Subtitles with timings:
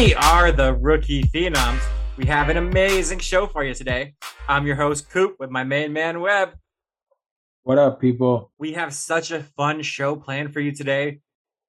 [0.00, 1.82] We are the Rookie Phenoms.
[2.16, 4.14] We have an amazing show for you today.
[4.48, 6.54] I'm your host, Coop, with my main man, Webb.
[7.64, 8.50] What up, people?
[8.56, 11.20] We have such a fun show planned for you today.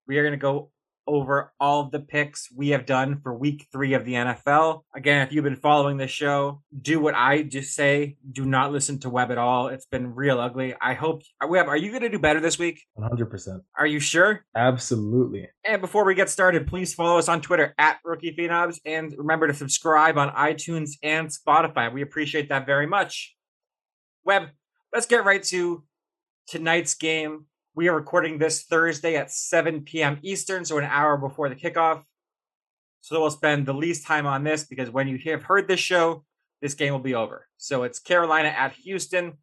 [0.07, 0.71] We are going to go
[1.11, 4.83] over all of the picks we have done for week three of the NFL.
[4.95, 8.15] Again, if you've been following this show, do what I just say.
[8.31, 9.67] Do not listen to Webb at all.
[9.67, 10.73] It's been real ugly.
[10.81, 12.81] I hope, Webb, are you going to do better this week?
[12.97, 13.59] 100%.
[13.77, 14.45] Are you sure?
[14.55, 15.49] Absolutely.
[15.67, 19.47] And before we get started, please follow us on Twitter at Rookie Phenoms and remember
[19.47, 21.91] to subscribe on iTunes and Spotify.
[21.91, 23.35] We appreciate that very much.
[24.23, 24.43] Webb,
[24.93, 25.83] let's get right to
[26.47, 30.19] tonight's game we are recording this Thursday at 7 p.m.
[30.21, 32.03] Eastern, so an hour before the kickoff.
[32.99, 36.25] So we'll spend the least time on this because when you have heard this show,
[36.61, 37.47] this game will be over.
[37.57, 39.37] So it's Carolina at Houston.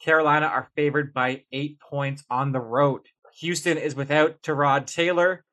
[0.00, 3.02] Carolina are favored by eight points on the road.
[3.40, 5.44] Houston is without Tyrod Taylor.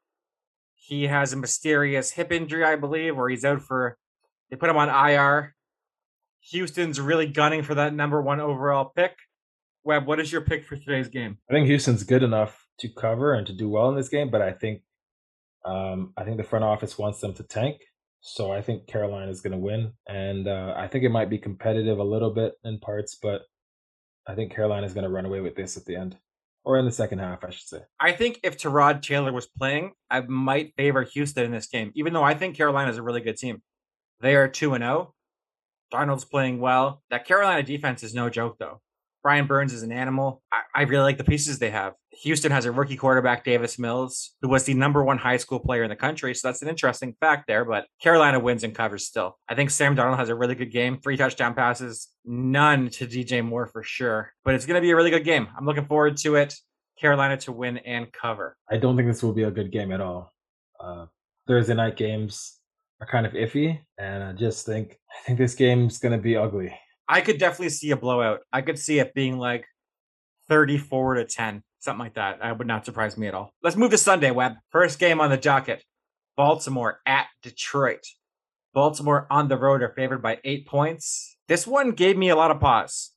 [0.76, 3.98] He has a mysterious hip injury, I believe, where he's out for.
[4.50, 5.56] They put him on IR.
[6.52, 9.18] Houston's really gunning for that number one overall pick.
[9.86, 11.38] Webb, what is your pick for today's game?
[11.50, 14.42] I think Houston's good enough to cover and to do well in this game, but
[14.42, 14.82] I think
[15.64, 17.82] um, I think the front office wants them to tank.
[18.22, 21.38] So I think Carolina is going to win, and uh, I think it might be
[21.38, 23.44] competitive a little bit in parts, but
[24.28, 26.18] I think Carolina is going to run away with this at the end,
[26.64, 27.82] or in the second half, I should say.
[28.00, 32.14] I think if Tyrod Taylor was playing, I might favor Houston in this game, even
[32.14, 33.62] though I think Carolina is a really good team.
[34.22, 35.14] They are two and zero.
[35.14, 35.96] Oh.
[35.96, 37.04] Darnold's playing well.
[37.12, 38.82] That Carolina defense is no joke, though.
[39.26, 40.44] Brian Burns is an animal.
[40.52, 41.94] I, I, really like the pieces they have.
[42.22, 45.82] Houston has a rookie quarterback, Davis Mills, who was the number one high school player
[45.82, 46.36] in the country.
[46.36, 47.66] So that's an interesting fact there.
[47.66, 49.40] But Carolina wins and covers still.
[49.50, 51.00] I think Sam Darnold has a really good game.
[51.00, 54.32] Three touchdown passes, none to DJ Moore for sure.
[54.44, 55.48] But it's going to be a really good game.
[55.58, 56.54] I'm looking forward to it.
[57.02, 58.56] Carolina to win and cover.
[58.70, 60.36] I don't think this will be a good game at all.
[60.80, 61.08] Uh,
[61.48, 62.60] Thursday night games
[63.02, 66.38] are kind of iffy, and I just think I think this game's going to be
[66.38, 66.78] ugly.
[67.08, 68.42] I could definitely see a blowout.
[68.52, 69.66] I could see it being like
[70.48, 72.40] 34 to 10, something like that.
[72.40, 73.52] That would not surprise me at all.
[73.62, 74.54] Let's move to Sunday, Webb.
[74.72, 75.84] First game on the docket
[76.36, 78.06] Baltimore at Detroit.
[78.74, 81.38] Baltimore on the road are favored by eight points.
[81.48, 83.12] This one gave me a lot of pause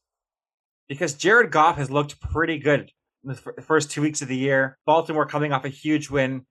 [0.89, 2.93] because Jared Goff has looked pretty good
[3.25, 4.79] in the first two weeks of the year.
[4.87, 6.47] Baltimore coming off a huge win.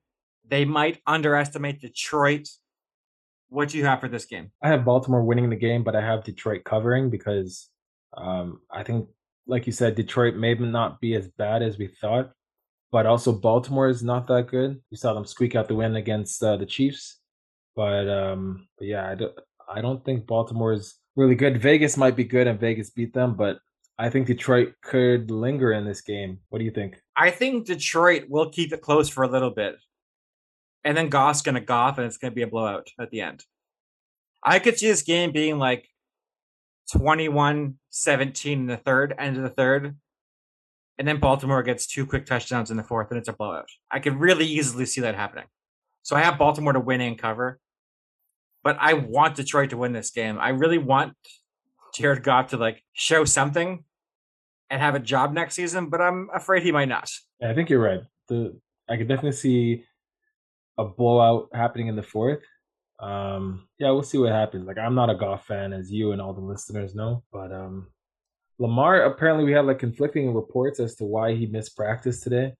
[0.46, 2.48] They might underestimate Detroit.
[3.48, 4.50] What do you have for this game?
[4.62, 7.68] I have Baltimore winning the game, but I have Detroit covering because
[8.16, 9.08] um, I think,
[9.46, 12.32] like you said, Detroit may not be as bad as we thought,
[12.92, 14.80] but also Baltimore is not that good.
[14.90, 17.20] We saw them squeak out the win against uh, the Chiefs,
[17.74, 19.34] but um, but yeah, I don't,
[19.72, 21.60] I don't think Baltimore is really good.
[21.60, 23.58] Vegas might be good, and Vegas beat them, but
[23.98, 26.38] I think Detroit could linger in this game.
[26.50, 27.00] What do you think?
[27.16, 29.76] I think Detroit will keep it close for a little bit
[30.84, 33.44] and then Goff's gonna Goff, and it's gonna be a blowout at the end.
[34.42, 35.88] I could see this game being like
[36.94, 39.96] 21-17 in the third, end of the third,
[40.98, 43.68] and then Baltimore gets two quick touchdowns in the fourth, and it's a blowout.
[43.90, 45.46] I could really easily see that happening.
[46.02, 47.58] So I have Baltimore to win and cover,
[48.64, 50.38] but I want Detroit to win this game.
[50.38, 51.14] I really want
[51.94, 53.84] Jared Goff to like show something
[54.70, 57.10] and have a job next season, but I'm afraid he might not.
[57.40, 58.00] Yeah, I think you're right.
[58.28, 58.58] The
[58.88, 59.84] I could definitely see
[60.78, 62.42] a blowout happening in the fourth.
[63.00, 64.66] Um, yeah, we'll see what happens.
[64.66, 67.88] Like, I'm not a Goff fan, as you and all the listeners know, but um,
[68.58, 72.54] Lamar apparently we had like conflicting reports as to why he missed practice today.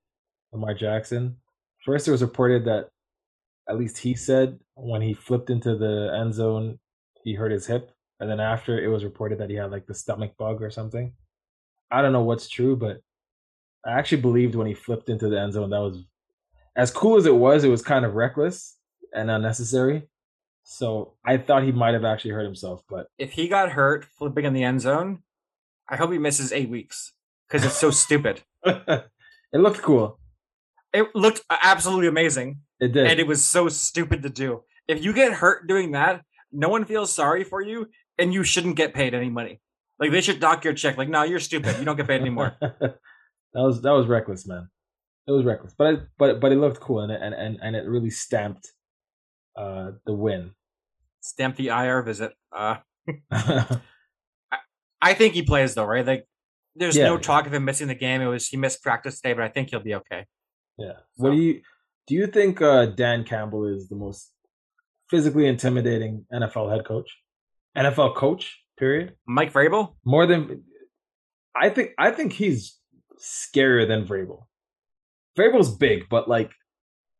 [0.53, 1.37] Lamar Jackson.
[1.85, 2.89] First, it was reported that
[3.69, 6.79] at least he said when he flipped into the end zone,
[7.25, 7.91] he hurt his hip,
[8.21, 11.13] and then after it was reported that he had like the stomach bug or something.
[11.91, 13.01] I don't know what's true, but
[13.85, 16.05] I actually believed when he flipped into the end zone that was
[16.79, 18.77] as cool as it was, it was kind of reckless
[19.13, 20.05] and unnecessary.
[20.63, 24.45] So I thought he might have actually hurt himself, but if he got hurt flipping
[24.45, 25.23] in the end zone,
[25.89, 27.13] I hope he misses eight weeks
[27.49, 28.43] because it's so stupid.
[28.65, 29.05] it
[29.55, 30.21] looked cool.
[30.93, 32.61] It looked absolutely amazing.
[32.81, 34.63] It did, and it was so stupid to do.
[34.87, 36.23] If you get hurt doing that,
[36.53, 37.89] no one feels sorry for you,
[38.19, 39.61] and you shouldn't get paid any money.
[39.99, 40.97] Like they should dock your check.
[40.97, 41.77] Like, no, you're stupid.
[41.79, 42.57] You don't get paid anymore.
[42.61, 42.99] that
[43.55, 44.69] was that was reckless, man
[45.29, 47.85] it was reckless, but I, but but it looked cool and and and, and it
[47.87, 48.73] really stamped
[49.55, 50.53] uh, the win.
[51.21, 52.33] Stamp the IR visit.
[52.51, 52.77] Uh,
[53.31, 53.79] I,
[55.03, 56.07] I, think he plays though, right?
[56.07, 56.27] Like,
[56.75, 58.23] there's yeah, no talk of him missing the game.
[58.23, 60.25] It was he missed practice today, but I think he'll be okay.
[60.79, 60.93] Yeah.
[61.17, 61.25] So.
[61.25, 61.61] What do you
[62.07, 62.15] do?
[62.15, 64.33] You think uh, Dan Campbell is the most
[65.11, 67.11] physically intimidating NFL head coach,
[67.77, 68.59] NFL coach?
[68.79, 69.17] Period.
[69.27, 70.63] Mike Vrabel more than
[71.55, 71.91] I think.
[71.99, 72.79] I think he's
[73.21, 74.45] scarier than Vrabel.
[75.39, 76.53] Vrabel's big, but like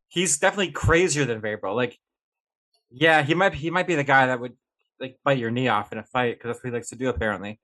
[0.09, 1.75] he's definitely crazier than Vrabel.
[1.75, 1.97] Like
[2.91, 4.53] Yeah, he might he might be the guy that would
[4.99, 7.09] like bite your knee off in a fight because that's what he likes to do
[7.09, 7.59] apparently.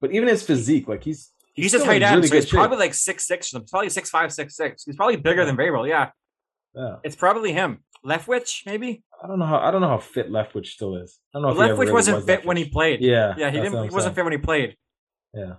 [0.00, 2.52] But even his physique, like he's He's, a still tight end, really so he's shape.
[2.52, 3.50] probably like six six.
[3.50, 4.84] Probably six five, six six.
[4.84, 5.88] He's probably bigger than Vrabel.
[5.88, 6.10] Yeah,
[6.72, 6.96] yeah.
[7.02, 7.82] it's probably him.
[8.06, 9.02] Leftwich, maybe.
[9.20, 11.18] I don't know how I don't know how fit Leftwich still is.
[11.34, 13.00] I don't know if Leftwich really wasn't was fit when he played.
[13.00, 13.82] Yeah, yeah, he didn't.
[13.82, 14.76] He wasn't fit when he played.
[15.34, 15.54] Yeah,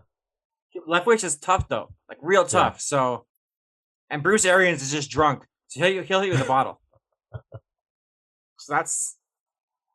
[0.87, 2.79] Leftwich is tough though, like real tough.
[2.79, 3.25] So,
[4.09, 6.81] and Bruce Arians is just drunk, so he'll he'll hit you with a bottle.
[8.61, 9.17] So that's,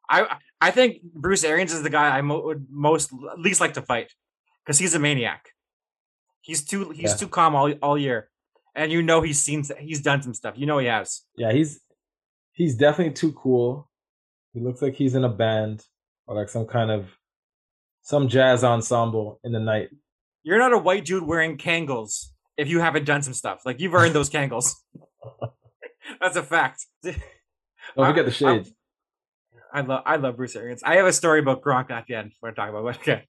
[0.08, 3.82] I I think Bruce Arians is the guy I mo- would most least like to
[3.82, 4.12] fight
[4.64, 5.50] because he's a maniac.
[6.40, 7.16] He's too he's Yeah.
[7.16, 8.30] too calm all all year,
[8.74, 10.54] and you know he's seen he's done some stuff.
[10.56, 11.22] You know he has.
[11.36, 11.52] yeah.
[11.52, 11.80] He's
[12.52, 13.90] he's definitely too cool.
[14.54, 15.84] He looks like he's in a band
[16.26, 17.08] or like some kind of
[18.02, 19.90] some jazz ensemble in the night.
[20.42, 23.62] You're not a white dude wearing Kangols if you haven't done some stuff.
[23.64, 24.74] Like you've earned those Kangols.
[26.20, 26.86] That's a fact.
[27.02, 27.16] Don't
[27.98, 28.72] I- forget the shades.
[29.72, 30.82] I love I love Bruce Arians.
[30.84, 32.84] I have a story about Gronk at the end we're talking about.
[32.84, 33.24] but Okay.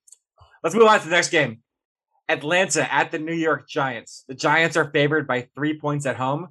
[0.62, 1.60] Let's move on to the next game.
[2.28, 4.24] Atlanta at the New York Giants.
[4.28, 6.48] The Giants are favored by three points at home.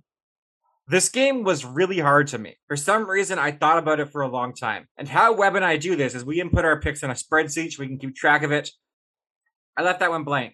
[0.87, 2.57] This game was really hard to me.
[2.67, 4.87] For some reason, I thought about it for a long time.
[4.97, 7.71] And how Webb and I do this is we input our picks on a spreadsheet
[7.71, 8.69] so we can keep track of it.
[9.75, 10.53] I left that one blank.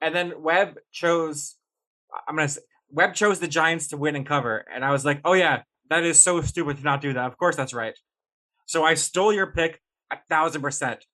[0.00, 1.56] And then Webb chose
[2.28, 2.60] I'm gonna say
[2.90, 6.04] Webb chose the Giants to win and cover, and I was like, "Oh yeah, that
[6.04, 7.96] is so stupid to not do that." Of course, that's right.
[8.66, 9.80] So I stole your pick
[10.10, 11.04] a thousand percent.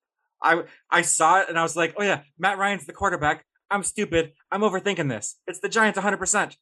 [0.42, 3.44] I I saw it and I was like, "Oh yeah, Matt Ryan's the quarterback.
[3.70, 4.32] I'm stupid.
[4.50, 5.36] I'm overthinking this.
[5.46, 6.56] It's the Giants 100."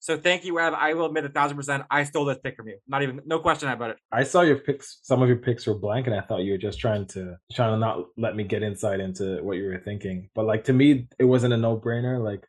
[0.00, 0.72] So thank you, Webb.
[0.74, 1.84] I will admit a thousand percent.
[1.90, 2.78] I stole this pick from you.
[2.88, 3.98] Not even no question about it.
[4.10, 4.98] I saw your picks.
[5.02, 7.74] Some of your picks were blank, and I thought you were just trying to trying
[7.74, 10.30] to not let me get insight into what you were thinking.
[10.34, 12.22] But like to me, it wasn't a no brainer.
[12.22, 12.46] Like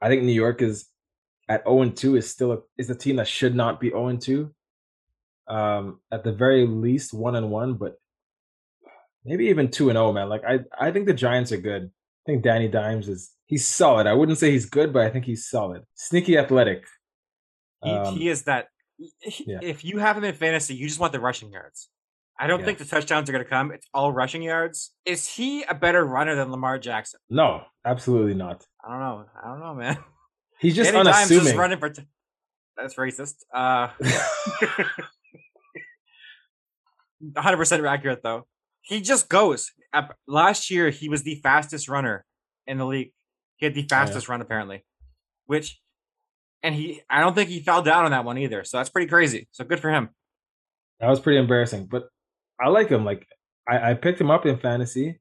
[0.00, 0.88] I think New York is
[1.50, 4.08] at zero and two is still a, is a team that should not be zero
[4.08, 4.54] and two.
[5.46, 7.96] Um, at the very least, one and one, but
[9.22, 10.30] maybe even two and zero, man.
[10.30, 11.90] Like I I think the Giants are good.
[12.26, 14.06] I think Danny Dimes is he's solid.
[14.06, 15.82] I wouldn't say he's good, but I think he's solid.
[15.94, 16.84] Sneaky athletic.
[17.82, 18.68] He, Um, he is that.
[18.98, 19.58] yeah.
[19.62, 21.88] If you have him in fantasy, you just want the rushing yards.
[22.38, 22.66] I don't Yeah.
[22.66, 23.70] think the touchdowns are going to come.
[23.72, 24.92] It's all rushing yards.
[25.04, 27.20] Is he a better runner than Lamar Jackson?
[27.28, 28.64] No, absolutely not.
[28.82, 29.26] I don't know.
[29.42, 29.98] I don't know, man.
[30.60, 31.90] He's just Danny Dimes is running for.
[31.90, 32.02] T-
[32.76, 33.34] That's racist.
[33.52, 33.88] Uh,
[37.22, 38.46] 100% accurate though.
[38.84, 39.72] He just goes.
[40.28, 42.24] Last year, he was the fastest runner
[42.66, 43.12] in the league.
[43.56, 44.84] He had the oh, fastest run apparently,
[45.46, 45.80] which,
[46.62, 47.00] and he.
[47.08, 48.62] I don't think he fell down on that one either.
[48.64, 49.48] So that's pretty crazy.
[49.52, 50.10] So good for him.
[51.00, 52.08] That was pretty embarrassing, but
[52.60, 53.04] I like him.
[53.04, 53.26] Like
[53.66, 55.18] I, I picked him up in fantasy.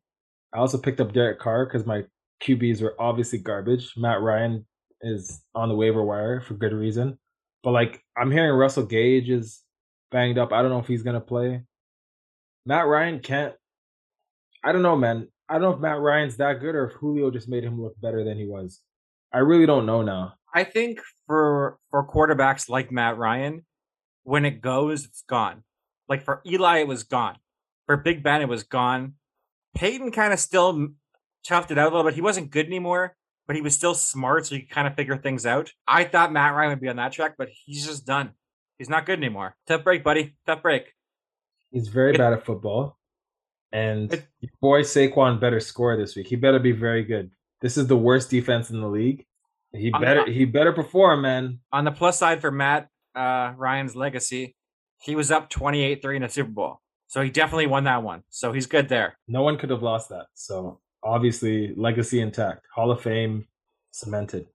[0.53, 2.03] I also picked up Derek Carr because my
[2.43, 3.93] QBs were obviously garbage.
[3.95, 4.65] Matt Ryan
[5.01, 7.17] is on the waiver wire for good reason,
[7.63, 9.61] but like I'm hearing Russell Gage is
[10.11, 10.51] banged up.
[10.51, 11.63] I don't know if he's gonna play.
[12.65, 13.53] Matt Ryan can't.
[14.63, 15.27] I don't know, man.
[15.49, 17.99] I don't know if Matt Ryan's that good or if Julio just made him look
[18.01, 18.79] better than he was.
[19.33, 20.35] I really don't know now.
[20.53, 23.65] I think for for quarterbacks like Matt Ryan,
[24.23, 25.63] when it goes, it's gone.
[26.07, 27.37] Like for Eli, it was gone.
[27.87, 29.15] For Big Ben, it was gone.
[29.75, 30.89] Peyton kind of still
[31.45, 32.15] toughed it out a little bit.
[32.15, 33.15] He wasn't good anymore,
[33.47, 35.71] but he was still smart, so he could kind of figure things out.
[35.87, 38.31] I thought Matt Ryan would be on that track, but he's just done.
[38.77, 39.55] He's not good anymore.
[39.67, 40.35] Tough break, buddy.
[40.45, 40.93] Tough break.
[41.73, 42.97] He's very bad at football.
[43.73, 44.23] And
[44.61, 46.27] boy Saquon better score this week.
[46.27, 47.31] He better be very good.
[47.59, 49.25] This is the worst defense in the league.
[49.73, 51.59] He better not- he better perform, man.
[51.71, 54.55] On the plus side for Matt uh, Ryan's legacy,
[55.01, 56.79] he was up 28 3 in a Super Bowl.
[57.07, 58.23] So he definitely won that one.
[58.29, 59.17] So he's good there.
[59.27, 60.27] No one could have lost that.
[60.35, 62.65] So obviously legacy intact.
[62.75, 63.47] Hall of Fame
[63.91, 64.45] cemented.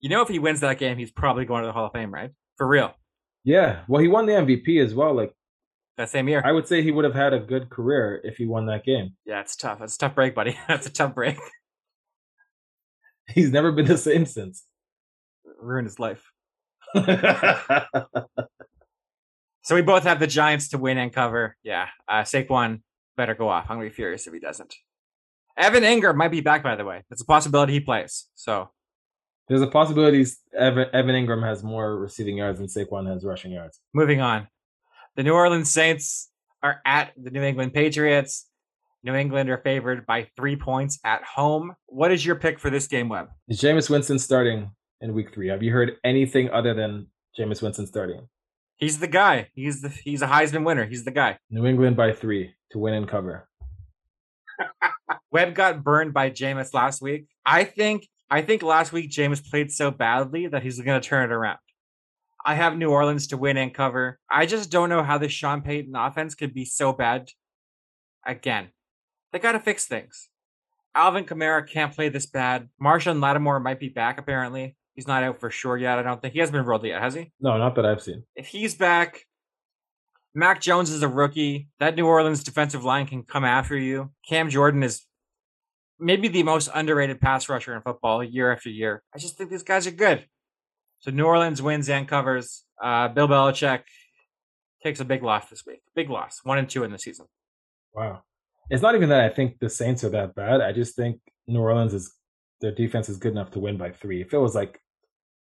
[0.00, 2.12] You know, if he wins that game, he's probably going to the Hall of Fame,
[2.12, 2.30] right?
[2.56, 2.94] For real.
[3.44, 3.80] Yeah.
[3.88, 5.14] Well, he won the MVP as well.
[5.14, 5.34] Like
[5.98, 6.42] That same year.
[6.44, 9.14] I would say he would have had a good career if he won that game.
[9.26, 9.80] yeah, it's tough.
[9.82, 10.58] It's a tough break, buddy.
[10.68, 11.36] That's a tough break.
[13.28, 14.64] He's never been the same since.
[15.60, 16.30] Ruined his life.
[19.64, 21.56] So we both have the Giants to win and cover.
[21.62, 21.86] Yeah.
[22.08, 22.80] Uh, Saquon
[23.16, 23.66] better go off.
[23.68, 24.74] I'm to be furious if he doesn't.
[25.56, 27.04] Evan Engram might be back, by the way.
[27.10, 28.26] It's a possibility he plays.
[28.34, 28.70] So
[29.48, 30.26] There's a possibility
[30.58, 33.78] Evan, Evan Engram has more receiving yards than Saquon has rushing yards.
[33.94, 34.48] moving on.
[35.14, 36.30] The New Orleans Saints
[36.62, 38.48] are at the New England Patriots.
[39.04, 41.74] New England are favored by three points at home.
[41.86, 43.28] What is your pick for this game, Webb?
[43.46, 44.70] Is Jameis Winston starting
[45.02, 45.48] in week three?
[45.48, 48.26] Have you heard anything other than Jameis Winston starting?
[48.76, 49.48] He's the guy.
[49.54, 50.86] He's the he's a Heisman winner.
[50.86, 51.38] He's the guy.
[51.50, 53.48] New England by three to win and cover.
[55.30, 57.26] Webb got burned by Jameis last week.
[57.44, 61.30] I think I think last week Jameis played so badly that he's going to turn
[61.30, 61.58] it around.
[62.44, 64.18] I have New Orleans to win and cover.
[64.30, 67.28] I just don't know how the Sean Payton offense could be so bad
[68.26, 68.68] again.
[69.32, 70.28] They got to fix things.
[70.94, 72.68] Alvin Kamara can't play this bad.
[72.82, 74.76] Marshon Lattimore might be back, apparently.
[74.94, 76.34] He's not out for sure yet, I don't think.
[76.34, 77.32] He hasn't been ruled yet, has he?
[77.40, 78.24] No, not that I've seen.
[78.36, 79.24] If he's back,
[80.34, 81.68] Mac Jones is a rookie.
[81.80, 84.10] That New Orleans defensive line can come after you.
[84.28, 85.06] Cam Jordan is
[85.98, 89.02] maybe the most underrated pass rusher in football year after year.
[89.14, 90.26] I just think these guys are good.
[91.02, 92.62] So New Orleans wins and covers.
[92.80, 93.82] Uh, Bill Belichick
[94.84, 95.82] takes a big loss this week.
[95.96, 97.26] Big loss, one and two in the season.
[97.92, 98.22] Wow.
[98.70, 100.60] It's not even that I think the Saints are that bad.
[100.60, 102.14] I just think New Orleans is
[102.60, 104.22] their defense is good enough to win by three.
[104.22, 104.80] If it was like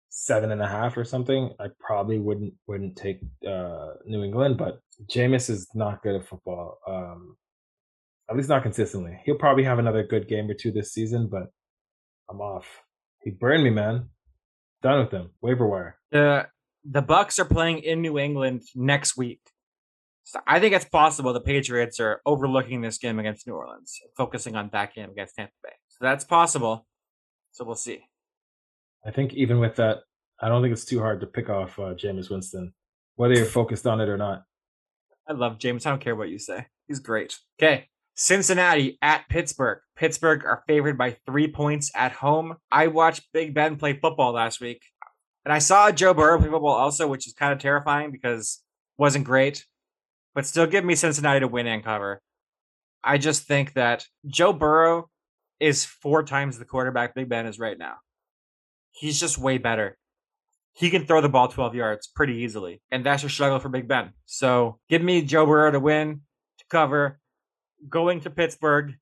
[0.09, 4.57] seven and a half or something, I probably wouldn't wouldn't take uh, New England.
[4.57, 6.79] But Jameis is not good at football.
[6.87, 7.37] Um,
[8.31, 9.19] at least not consistently.
[9.25, 11.47] He'll probably have another good game or two this season, but
[12.29, 12.65] I'm off.
[13.23, 14.09] He burned me, man.
[14.81, 15.31] Done with them.
[15.41, 15.97] Waiver wire.
[16.11, 16.47] The
[16.83, 19.41] the Bucks are playing in New England next week.
[20.23, 24.55] So I think it's possible the Patriots are overlooking this game against New Orleans, focusing
[24.55, 25.73] on that game against Tampa Bay.
[25.89, 26.87] So that's possible.
[27.51, 28.01] So we'll see.
[29.05, 29.99] I think even with that,
[30.39, 32.73] I don't think it's too hard to pick off uh, Jameis Winston,
[33.15, 34.43] whether you're focused on it or not.
[35.27, 35.85] I love Jameis.
[35.85, 36.65] I don't care what you say.
[36.87, 37.37] He's great.
[37.61, 37.87] Okay.
[38.13, 39.79] Cincinnati at Pittsburgh.
[39.95, 42.55] Pittsburgh are favored by three points at home.
[42.71, 44.81] I watched Big Ben play football last week,
[45.45, 48.61] and I saw Joe Burrow play football also, which is kind of terrifying because
[48.97, 49.65] wasn't great,
[50.35, 52.21] but still give me Cincinnati to win and cover.
[53.03, 55.09] I just think that Joe Burrow
[55.59, 57.95] is four times the quarterback Big Ben is right now.
[58.91, 59.97] He's just way better.
[60.73, 63.87] He can throw the ball 12 yards pretty easily, and that's a struggle for Big
[63.87, 64.11] Ben.
[64.25, 66.21] So give me Joe Burrow to win,
[66.59, 67.19] to cover,
[67.89, 68.93] going to Pittsburgh,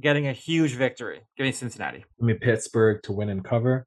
[0.00, 1.20] getting a huge victory.
[1.36, 2.04] Give me Cincinnati.
[2.18, 3.86] Give me Pittsburgh to win and cover.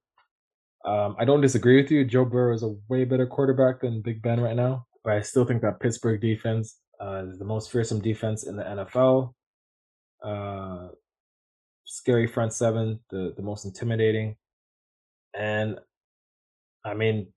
[0.86, 2.06] Um, I don't disagree with you.
[2.06, 5.46] Joe Burrow is a way better quarterback than Big Ben right now, but I still
[5.46, 9.34] think that Pittsburgh defense uh, is the most fearsome defense in the NFL.
[10.24, 10.89] Uh,
[11.86, 14.36] scary front seven, the the most intimidating,
[15.38, 15.77] and
[16.84, 17.27] I mean,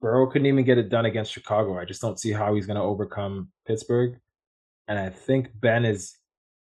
[0.00, 1.78] Burrow couldn't even get it done against Chicago.
[1.78, 4.18] I just don't see how he's going to overcome Pittsburgh
[4.88, 6.16] and I think Ben is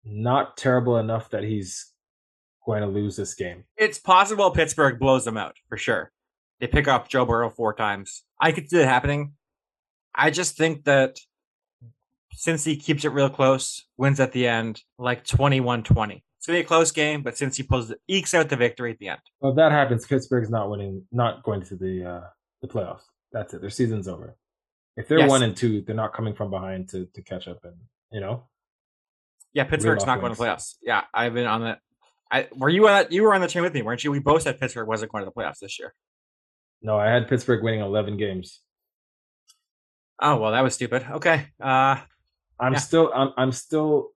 [0.04, 1.92] not terrible enough that he's
[2.66, 3.64] going to lose this game.
[3.76, 6.12] It's possible Pittsburgh blows them out for sure.
[6.60, 8.22] They pick up Joe Burrow four times.
[8.40, 9.32] I could see it happening.
[10.14, 11.16] I just think that
[12.32, 16.24] since he keeps it real close, wins at the end, like 21 20.
[16.38, 18.56] It's going to be a close game, but since he pulls it, ekes out the
[18.56, 19.20] victory at the end.
[19.40, 22.26] Well, if that happens, Pittsburgh's not winning, not going to the uh,
[22.62, 23.02] the playoffs.
[23.30, 23.60] That's it.
[23.60, 24.36] Their season's over.
[24.96, 25.28] If they're yes.
[25.28, 27.74] one and two, they're not coming from behind to, to catch up and
[28.12, 28.44] you know.
[29.52, 30.74] Yeah, Pittsburgh's not going to playoffs.
[30.82, 31.78] Yeah, I've been on that.
[32.30, 33.12] I were you on that?
[33.12, 34.10] You were on the train with me, weren't you?
[34.12, 35.92] We both said Pittsburgh wasn't going to the playoffs this year.
[36.82, 38.60] No, I had Pittsburgh winning eleven games.
[40.20, 41.04] Oh well, that was stupid.
[41.10, 41.96] Okay, uh,
[42.60, 42.78] I'm yeah.
[42.78, 44.10] still I'm I'm still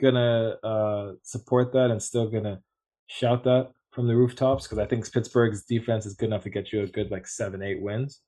[0.00, 2.60] gonna uh, support that and still gonna
[3.06, 6.72] shout that from the rooftops because I think Pittsburgh's defense is good enough to get
[6.72, 8.20] you a good like seven eight wins.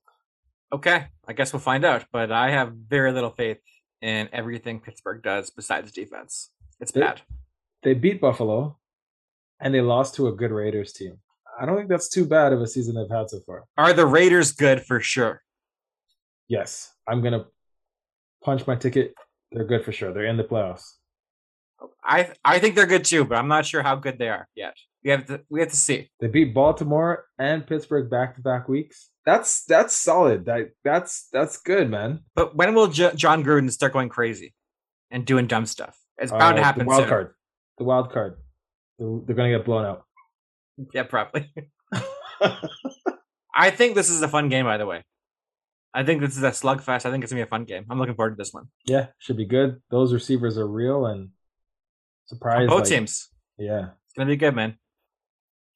[0.72, 2.06] Okay, I guess we'll find out.
[2.12, 3.58] But I have very little faith
[4.02, 6.50] in everything Pittsburgh does besides defense.
[6.80, 7.22] It's they, bad.
[7.82, 8.78] They beat Buffalo,
[9.60, 11.18] and they lost to a good Raiders team.
[11.58, 13.64] I don't think that's too bad of a season they've had so far.
[13.78, 15.42] Are the Raiders good for sure?
[16.48, 17.46] Yes, I'm gonna
[18.42, 19.14] punch my ticket.
[19.52, 20.12] They're good for sure.
[20.12, 20.84] They're in the playoffs.
[22.04, 24.74] I I think they're good too, but I'm not sure how good they are yet.
[25.04, 26.10] We have to we have to see.
[26.20, 29.10] They beat Baltimore and Pittsburgh back to back weeks.
[29.26, 30.44] That's that's solid.
[30.44, 32.20] That that's that's good, man.
[32.34, 34.54] But when will J- Jon Gruden start going crazy
[35.10, 35.98] and doing dumb stuff?
[36.18, 36.80] It's bound uh, to happen.
[36.80, 37.08] The wild soon.
[37.08, 37.34] card.
[37.78, 38.36] The wild card.
[38.98, 40.04] They're, they're gonna get blown out.
[40.94, 41.52] Yeah, probably.
[43.54, 44.64] I think this is a fun game.
[44.64, 45.04] By the way,
[45.92, 47.04] I think this is a slugfest.
[47.04, 47.84] I think it's gonna be a fun game.
[47.90, 48.68] I'm looking forward to this one.
[48.86, 49.82] Yeah, should be good.
[49.90, 51.28] Those receivers are real and
[52.24, 52.68] surprise.
[52.68, 53.28] both like, teams.
[53.58, 54.78] Yeah, it's gonna be good, man.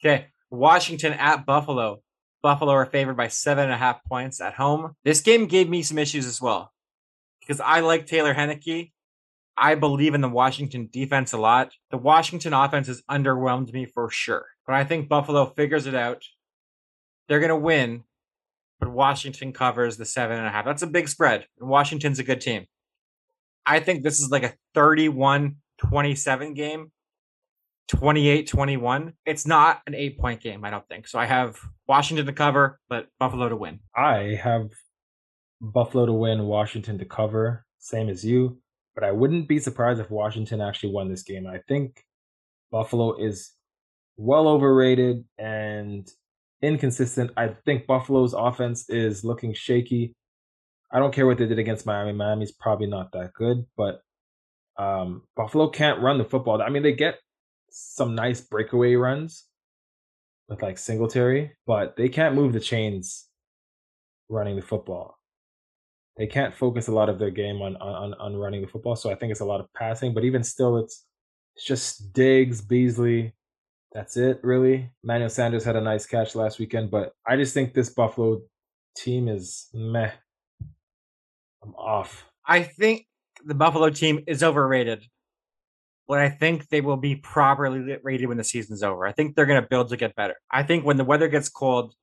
[0.00, 2.02] Okay, Washington at Buffalo.
[2.42, 4.94] Buffalo are favored by seven and a half points at home.
[5.04, 6.72] This game gave me some issues as well
[7.40, 8.92] because I like Taylor Heinicke.
[9.56, 11.72] I believe in the Washington defense a lot.
[11.90, 16.22] The Washington offense has underwhelmed me for sure, but I think Buffalo figures it out.
[17.26, 18.04] They're going to win,
[18.78, 20.66] but Washington covers the seven and a half.
[20.66, 21.46] That's a big spread.
[21.58, 22.66] And Washington's a good team.
[23.64, 26.92] I think this is like a 31 27 game
[27.88, 29.12] 28 21.
[29.24, 31.06] It's not an eight point game, I don't think.
[31.06, 33.80] So I have Washington to cover, but Buffalo to win.
[33.94, 34.70] I have
[35.60, 38.58] Buffalo to win, Washington to cover, same as you.
[38.94, 41.46] But I wouldn't be surprised if Washington actually won this game.
[41.46, 42.02] I think
[42.70, 43.52] Buffalo is
[44.16, 46.08] well overrated and
[46.62, 47.30] inconsistent.
[47.36, 50.14] I think Buffalo's offense is looking shaky.
[50.90, 52.12] I don't care what they did against Miami.
[52.12, 54.00] Miami's probably not that good, but
[54.78, 56.62] um, Buffalo can't run the football.
[56.62, 57.18] I mean, they get
[57.78, 59.44] some nice breakaway runs
[60.48, 63.28] with like Singletary, but they can't move the chains
[64.30, 65.18] running the football.
[66.16, 68.96] They can't focus a lot of their game on on on running the football.
[68.96, 70.14] So I think it's a lot of passing.
[70.14, 71.04] But even still, it's
[71.54, 73.34] it's just Diggs, Beasley.
[73.92, 74.90] That's it, really.
[75.02, 78.40] Manuel Sanders had a nice catch last weekend, but I just think this Buffalo
[78.96, 80.12] team is meh.
[81.62, 82.24] I'm off.
[82.46, 83.06] I think
[83.44, 85.04] the Buffalo team is overrated,
[86.08, 89.06] but I think they will be properly rated when the season's over.
[89.06, 90.34] I think they're going to build to get better.
[90.50, 91.94] I think when the weather gets cold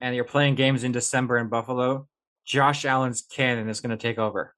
[0.00, 2.08] and you're playing games in December in Buffalo,
[2.46, 4.54] Josh Allen's cannon is going to take over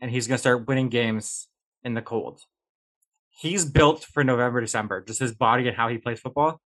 [0.00, 1.48] and he's going to start winning games
[1.82, 2.40] in the cold.
[3.30, 6.60] He's built for November, December, just his body and how he plays football.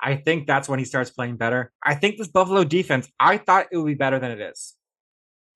[0.00, 1.72] I think that's when he starts playing better.
[1.82, 4.74] I think this Buffalo defense, I thought it would be better than it is.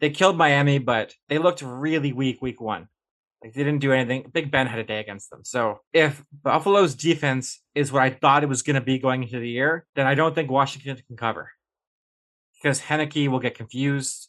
[0.01, 2.89] They killed Miami, but they looked really weak week one.
[3.43, 4.31] Like they didn't do anything.
[4.33, 5.41] Big Ben had a day against them.
[5.45, 9.41] So if Buffalo's defense is what I thought it was going to be going into
[9.41, 11.51] the year, then I don't think Washington can cover
[12.55, 14.29] because Heinicke will get confused.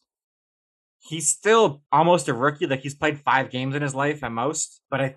[0.99, 2.65] He's still almost a rookie.
[2.65, 5.15] Like he's played five games in his life at most, but I,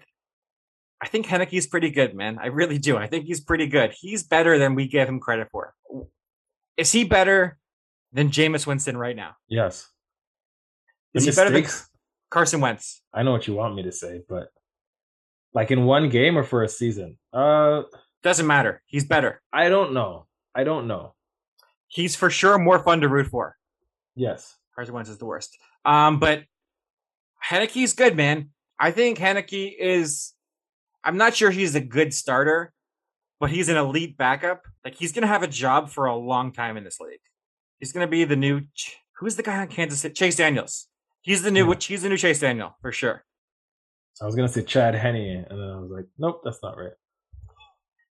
[1.01, 2.39] I think Heinicke's pretty good, man.
[2.41, 2.99] I really do.
[2.99, 3.95] I think he's pretty good.
[3.99, 5.75] He's better than we give him credit for.
[6.77, 7.57] Is he better
[8.13, 9.37] than Jameis Winston right now?
[9.49, 9.89] Yes.
[11.15, 11.65] Is he better than
[12.31, 13.03] Carson Wentz?
[13.13, 14.49] I know what you want me to say, but
[15.55, 17.19] like in one game or for a season?
[17.33, 17.83] Uh
[18.23, 18.83] doesn't matter.
[18.87, 19.41] He's better.
[19.53, 20.27] I don't know.
[20.55, 21.15] I don't know.
[21.87, 23.57] He's for sure more fun to root for.
[24.17, 24.57] Yes.
[24.75, 25.57] Carson Wentz is the worst.
[25.85, 26.45] Um, but
[27.49, 28.51] Heinicke's good, man.
[28.79, 30.33] I think Heinicke is.
[31.05, 32.73] I'm not sure he's a good starter,
[33.39, 34.63] but he's an elite backup.
[34.85, 37.21] Like he's gonna have a job for a long time in this league.
[37.79, 38.63] He's gonna be the new.
[39.19, 40.15] Who's the guy on Kansas City?
[40.15, 40.89] Chase Daniels.
[41.27, 41.67] He's the new.
[41.67, 41.73] Hmm.
[41.81, 43.25] He's the new Chase Daniel for sure.
[44.23, 46.93] I was gonna say Chad Henne, and then I was like, nope, that's not right.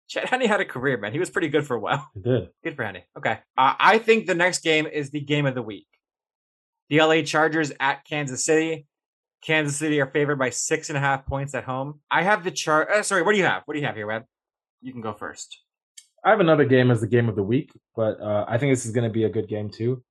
[0.08, 1.12] Chad Henne had a career, man.
[1.12, 2.10] He was pretty good for a while.
[2.12, 2.48] He did.
[2.64, 3.02] Good for Henne.
[3.16, 3.38] Okay.
[3.56, 5.86] Uh, I think the next game is the game of the week.
[6.90, 8.86] The LA Chargers at Kansas City.
[9.42, 12.00] Kansas City are favored by six and a half points at home.
[12.10, 12.90] I have the chart.
[12.90, 13.62] Uh, sorry, what do you have?
[13.64, 14.24] What do you have here, Webb?
[14.82, 15.58] You can go first.
[16.24, 18.84] I have another game as the game of the week, but uh, I think this
[18.84, 20.02] is going to be a good game too.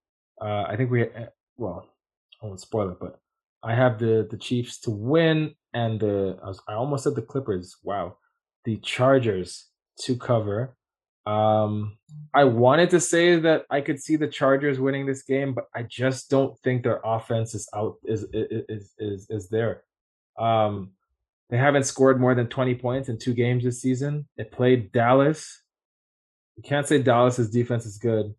[0.42, 1.93] Uh, I think we, uh, well,
[2.44, 3.20] Won't spoil it, but
[3.64, 7.22] I have the the Chiefs to win, and the I, was, I almost said the
[7.22, 7.78] Clippers.
[7.84, 8.18] Wow,
[8.66, 9.70] the Chargers
[10.02, 10.76] to cover.
[11.26, 11.98] Um,
[12.34, 15.84] I wanted to say that I could see the Chargers winning this game, but I
[15.84, 19.84] just don't think their offense is out is is is is there.
[20.38, 20.92] Um,
[21.50, 24.28] they haven't scored more than 20 points in two games this season.
[24.38, 25.62] They played Dallas.
[26.58, 28.34] You can't say Dallas's defense is good.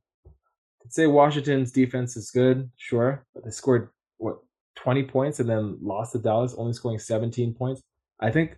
[0.82, 4.38] Could say Washington's defense is good, sure, but they scored what
[4.76, 7.82] 20 points and then lost to Dallas, only scoring 17 points.
[8.20, 8.56] I think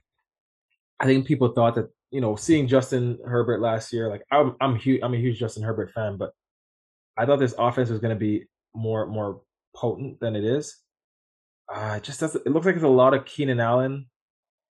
[0.98, 4.76] I think people thought that you know, seeing Justin Herbert last year, like I'm I'm
[4.76, 6.32] huge I'm a huge Justin Herbert fan, but
[7.16, 9.42] I thought this offense was going to be more more
[9.74, 10.76] potent than it is.
[11.72, 12.46] Uh, it just doesn't.
[12.46, 14.06] It looks like it's a lot of Keenan Allen,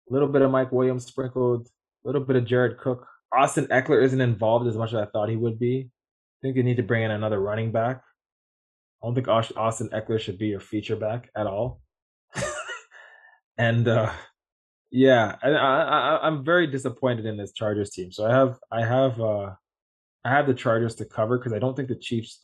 [0.09, 1.67] a little bit of Mike Williams sprinkled,
[2.03, 3.05] a little bit of Jared Cook.
[3.33, 5.89] Austin Ekeler isn't involved as much as I thought he would be.
[5.89, 8.01] I think they need to bring in another running back.
[9.01, 11.81] I don't think Austin Ekeler should be your feature back at all.
[13.57, 14.11] and uh,
[14.89, 18.11] yeah, I, I, I'm very disappointed in this Chargers team.
[18.11, 19.51] So I have I have uh
[20.25, 22.43] I have the Chargers to cover because I don't think the Chiefs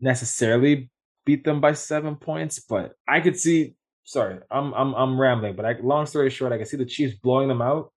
[0.00, 0.90] necessarily
[1.26, 3.74] beat them by seven points, but I could see.
[4.04, 7.14] Sorry, I'm I'm I'm rambling, but I, long story short, I could see the Chiefs
[7.14, 7.92] blowing them out,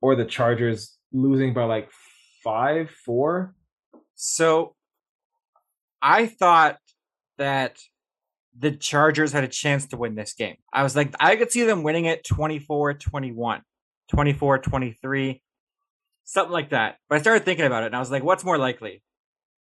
[0.00, 1.90] or the Chargers losing by like
[2.44, 3.54] five, four.
[4.14, 4.74] So,
[6.00, 6.78] I thought
[7.38, 7.78] that
[8.58, 10.56] the Chargers had a chance to win this game.
[10.72, 13.62] I was like, I could see them winning it 24 21,
[14.08, 15.42] 24 23,
[16.24, 16.96] something like that.
[17.08, 19.02] But I started thinking about it and I was like, what's more likely?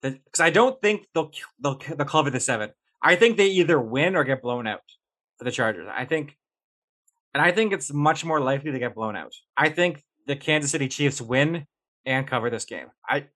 [0.02, 2.70] Because I don't think they'll, they'll, they'll cover the seven.
[3.02, 4.82] I think they either win or get blown out
[5.38, 5.88] for the Chargers.
[5.92, 6.38] I think,
[7.34, 9.34] and I think it's much more likely to get blown out.
[9.56, 11.66] I think the Kansas City Chiefs win
[12.06, 12.88] and cover this game.
[13.08, 13.28] I,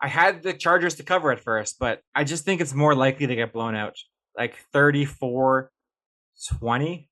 [0.00, 3.26] I had the Chargers to cover at first, but I just think it's more likely
[3.26, 3.96] to get blown out
[4.36, 5.70] like 34
[6.58, 7.08] 20.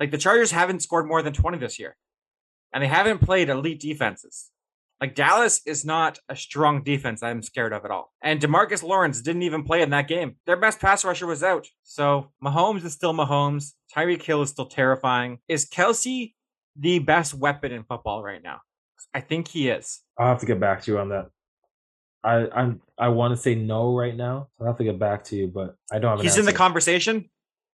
[0.00, 1.96] Like the Chargers haven't scored more than 20 this year.
[2.72, 4.50] And they haven't played elite defenses.
[5.00, 8.12] Like Dallas is not a strong defense I'm scared of at all.
[8.22, 10.36] And Demarcus Lawrence didn't even play in that game.
[10.46, 11.66] Their best pass rusher was out.
[11.82, 13.72] So Mahomes is still Mahomes.
[13.94, 15.38] Tyreek Hill is still terrifying.
[15.48, 16.32] Is Kelce
[16.76, 18.60] the best weapon in football right now?
[19.12, 20.00] I think he is.
[20.16, 21.26] I'll have to get back to you on that.
[22.24, 24.48] I I'm I want to say no right now.
[24.58, 26.20] So I have to get back to you, but I don't have.
[26.20, 27.28] He's in the conversation.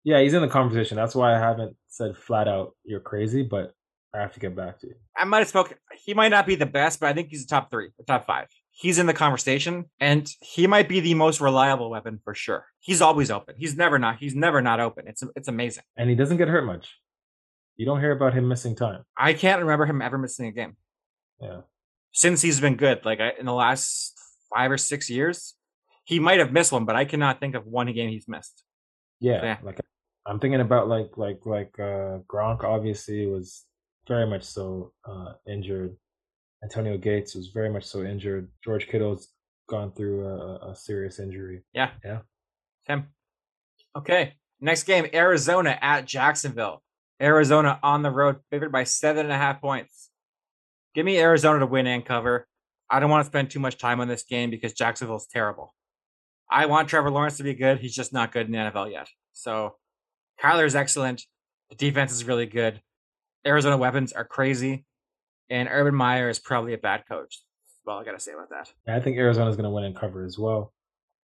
[0.03, 0.95] Yeah, he's in the conversation.
[0.95, 3.73] That's why I haven't said flat out you're crazy, but
[4.13, 4.93] I have to get back to you.
[5.17, 5.77] I might have spoken.
[6.05, 8.25] He might not be the best, but I think he's the top three, the top
[8.25, 8.47] five.
[8.69, 12.65] He's in the conversation, and he might be the most reliable weapon for sure.
[12.79, 13.55] He's always open.
[13.57, 14.17] He's never not.
[14.17, 15.07] He's never not open.
[15.07, 15.83] It's it's amazing.
[15.97, 16.99] And he doesn't get hurt much.
[17.77, 19.03] You don't hear about him missing time.
[19.17, 20.77] I can't remember him ever missing a game.
[21.41, 21.61] Yeah.
[22.13, 24.13] Since he's been good, like in the last
[24.55, 25.55] five or six years,
[26.05, 28.63] he might have missed one, but I cannot think of one game he's missed.
[29.19, 29.57] Yeah, yeah.
[29.63, 29.79] like
[30.25, 33.65] I'm thinking about like like like uh Gronk obviously was
[34.07, 35.95] very much so uh injured.
[36.63, 38.49] Antonio Gates was very much so injured.
[38.63, 39.29] George Kittle's
[39.67, 41.63] gone through a, a serious injury.
[41.73, 41.91] Yeah.
[42.03, 42.19] Yeah.
[42.87, 43.07] Tim.
[43.95, 44.33] Okay.
[44.61, 46.81] Next game, Arizona at Jacksonville.
[47.21, 50.09] Arizona on the road, favored by seven and a half points.
[50.93, 52.47] Give me Arizona to win and cover.
[52.89, 55.73] I don't want to spend too much time on this game because Jacksonville's terrible.
[56.49, 57.79] I want Trevor Lawrence to be good.
[57.79, 59.07] He's just not good in the NFL yet.
[59.33, 59.75] So
[60.41, 61.23] Kyler is excellent.
[61.69, 62.81] The defense is really good.
[63.45, 64.85] Arizona weapons are crazy.
[65.49, 67.41] And Urban Meyer is probably a bad coach.
[67.85, 68.71] Well, I got to say about that.
[68.91, 70.73] I think Arizona's going to win and cover as well.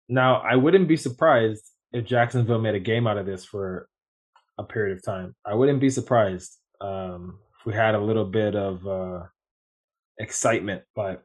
[0.09, 3.87] Now, I wouldn't be surprised if Jacksonville made a game out of this for
[4.57, 5.35] a period of time.
[5.45, 9.23] I wouldn't be surprised um, if we had a little bit of uh,
[10.19, 11.23] excitement, but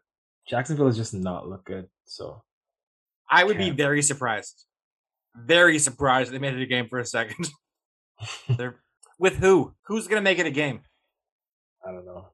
[0.48, 1.88] Jacksonville has just not looked good.
[2.04, 2.42] So
[3.28, 4.64] I would be very surprised.
[5.34, 7.48] Very surprised they made it a game for a second.
[8.56, 8.80] They're
[9.18, 9.74] with who?
[9.86, 10.80] Who's gonna make it a game?
[11.86, 12.28] I don't know.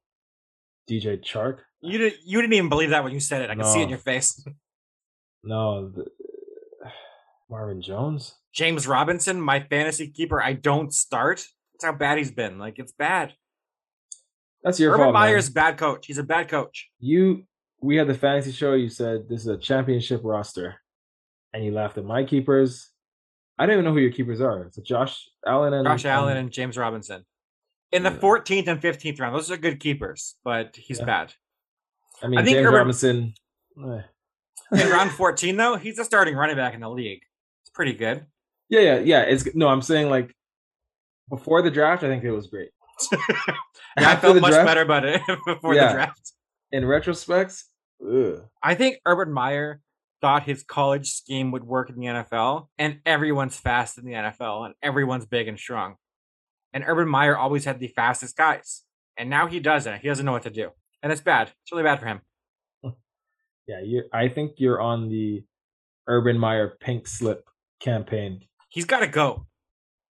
[0.88, 1.58] DJ Chark.
[1.80, 2.20] You didn't.
[2.24, 3.50] You didn't even believe that when you said it.
[3.50, 4.44] I can see it in your face.
[5.44, 6.04] No, the,
[7.50, 10.40] Marvin Jones, James Robinson, my fantasy keeper.
[10.40, 11.44] I don't start.
[11.74, 12.60] That's how bad he's been.
[12.60, 13.32] Like it's bad.
[14.62, 15.14] That's your Urban fault.
[15.14, 15.70] Meyer's man.
[15.72, 16.06] bad coach.
[16.06, 16.90] He's a bad coach.
[17.00, 17.44] You
[17.82, 18.74] we had the fantasy show.
[18.74, 20.76] You said this is a championship roster,
[21.52, 22.90] and you laughed at my keepers.
[23.58, 24.62] I don't even know who your keepers are.
[24.64, 27.24] It's Josh Allen and Josh Allen and, and James Robinson.
[27.90, 28.18] In the yeah.
[28.18, 31.04] 14th and 15th round, those are good keepers, but he's yeah.
[31.04, 31.34] bad.
[32.22, 33.34] I mean, I think James Urban, Robinson.
[33.78, 34.00] Eh.
[34.80, 37.22] in round 14, though, he's a starting running back in the league.
[37.62, 38.24] It's pretty good.
[38.70, 39.20] Yeah, yeah, yeah.
[39.22, 40.34] It's no, I'm saying like
[41.28, 42.70] before the draft, I think it was great.
[43.12, 43.18] yeah,
[43.98, 45.88] I felt much draft, better about it before yeah.
[45.88, 46.32] the draft.
[46.70, 47.64] In retrospect,
[48.62, 49.80] I think Urban Meyer
[50.20, 54.66] thought his college scheme would work in the NFL, and everyone's fast in the NFL,
[54.66, 55.96] and everyone's big and strong.
[56.72, 58.82] And Urban Meyer always had the fastest guys,
[59.16, 60.00] and now he doesn't.
[60.00, 60.70] He doesn't know what to do,
[61.02, 61.48] and it's bad.
[61.62, 62.20] It's really bad for him.
[63.66, 64.04] Yeah, you.
[64.12, 65.44] I think you're on the
[66.08, 67.48] Urban Meyer pink slip
[67.80, 68.40] campaign.
[68.68, 69.46] He's got to go.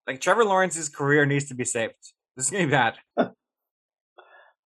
[0.06, 1.94] Like Trevor Lawrence's career needs to be saved.
[2.36, 2.94] This is gonna be bad.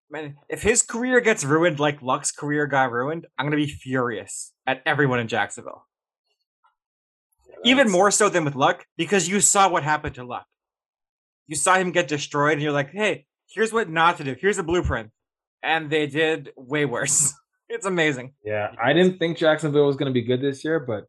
[0.09, 4.53] Man, if his career gets ruined like Luck's career got ruined, I'm gonna be furious
[4.67, 5.87] at everyone in Jacksonville.
[7.47, 10.45] Yeah, Even more so than with Luck, because you saw what happened to Luck.
[11.47, 14.35] You saw him get destroyed, and you're like, "Hey, here's what not to do.
[14.39, 15.11] Here's a blueprint,"
[15.63, 17.33] and they did way worse.
[17.69, 18.33] it's amazing.
[18.43, 21.05] Yeah, I didn't think Jacksonville was gonna be good this year, but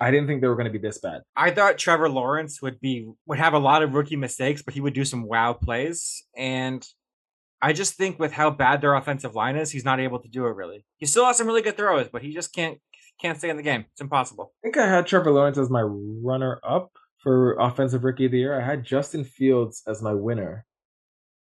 [0.00, 1.22] I didn't think they were going to be this bad.
[1.36, 4.80] I thought Trevor Lawrence would be would have a lot of rookie mistakes, but he
[4.80, 6.24] would do some wow plays.
[6.36, 6.84] And
[7.62, 10.46] I just think with how bad their offensive line is, he's not able to do
[10.46, 10.84] it really.
[10.98, 12.78] He still has some really good throws, but he just can't
[13.20, 13.84] can't stay in the game.
[13.92, 14.52] It's impossible.
[14.62, 18.38] I think I had Trevor Lawrence as my runner up for offensive rookie of the
[18.38, 18.60] year.
[18.60, 20.66] I had Justin Fields as my winner.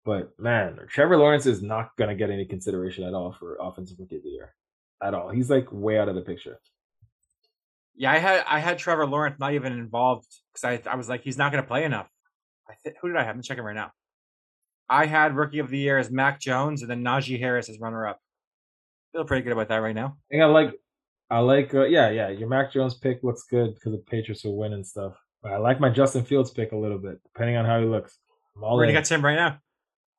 [0.04, 3.98] But man, Trevor Lawrence is not going to get any consideration at all for offensive
[3.98, 4.54] rookie of the year.
[5.02, 5.28] At all.
[5.28, 6.58] He's like way out of the picture.
[7.94, 11.22] Yeah, I had I had Trevor Lawrence not even involved because I I was like
[11.22, 12.08] he's not going to play enough.
[12.68, 13.34] I th- who did I have?
[13.34, 13.90] I'm checking right now.
[14.88, 18.06] I had rookie of the year as Mac Jones and then Najee Harris as runner
[18.06, 18.20] up.
[19.12, 20.16] Feel pretty good about that right now.
[20.30, 20.74] I think I like,
[21.30, 22.28] I like, uh, yeah, yeah.
[22.28, 25.14] Your Mac Jones pick looks good because the Patriots will win and stuff.
[25.42, 28.18] But I like my Justin Fields pick a little bit, depending on how he looks.
[28.56, 29.58] We're gonna get to him right now.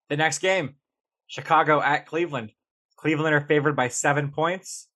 [0.10, 0.76] The next game,
[1.28, 2.52] Chicago at Cleveland.
[2.98, 4.88] Cleveland are favored by seven points.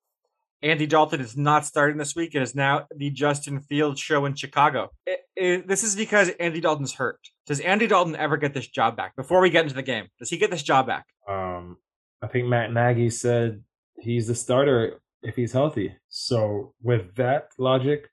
[0.61, 2.35] Andy Dalton is not starting this week.
[2.35, 4.91] It is now the Justin Fields show in Chicago.
[5.07, 7.19] It, it, this is because Andy Dalton's hurt.
[7.45, 9.15] Does Andy Dalton ever get this job back?
[9.15, 11.05] Before we get into the game, does he get this job back?
[11.27, 11.77] Um,
[12.21, 13.63] I think Matt Nagy said
[13.99, 15.95] he's the starter if he's healthy.
[16.09, 18.09] So with that logic,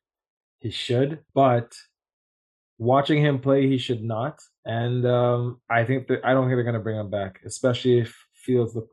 [0.61, 1.21] he should.
[1.35, 1.75] But
[2.79, 4.41] watching him play, he should not.
[4.65, 7.99] And um, I think that I don't think they're going to bring him back, especially
[7.99, 8.89] if Fields look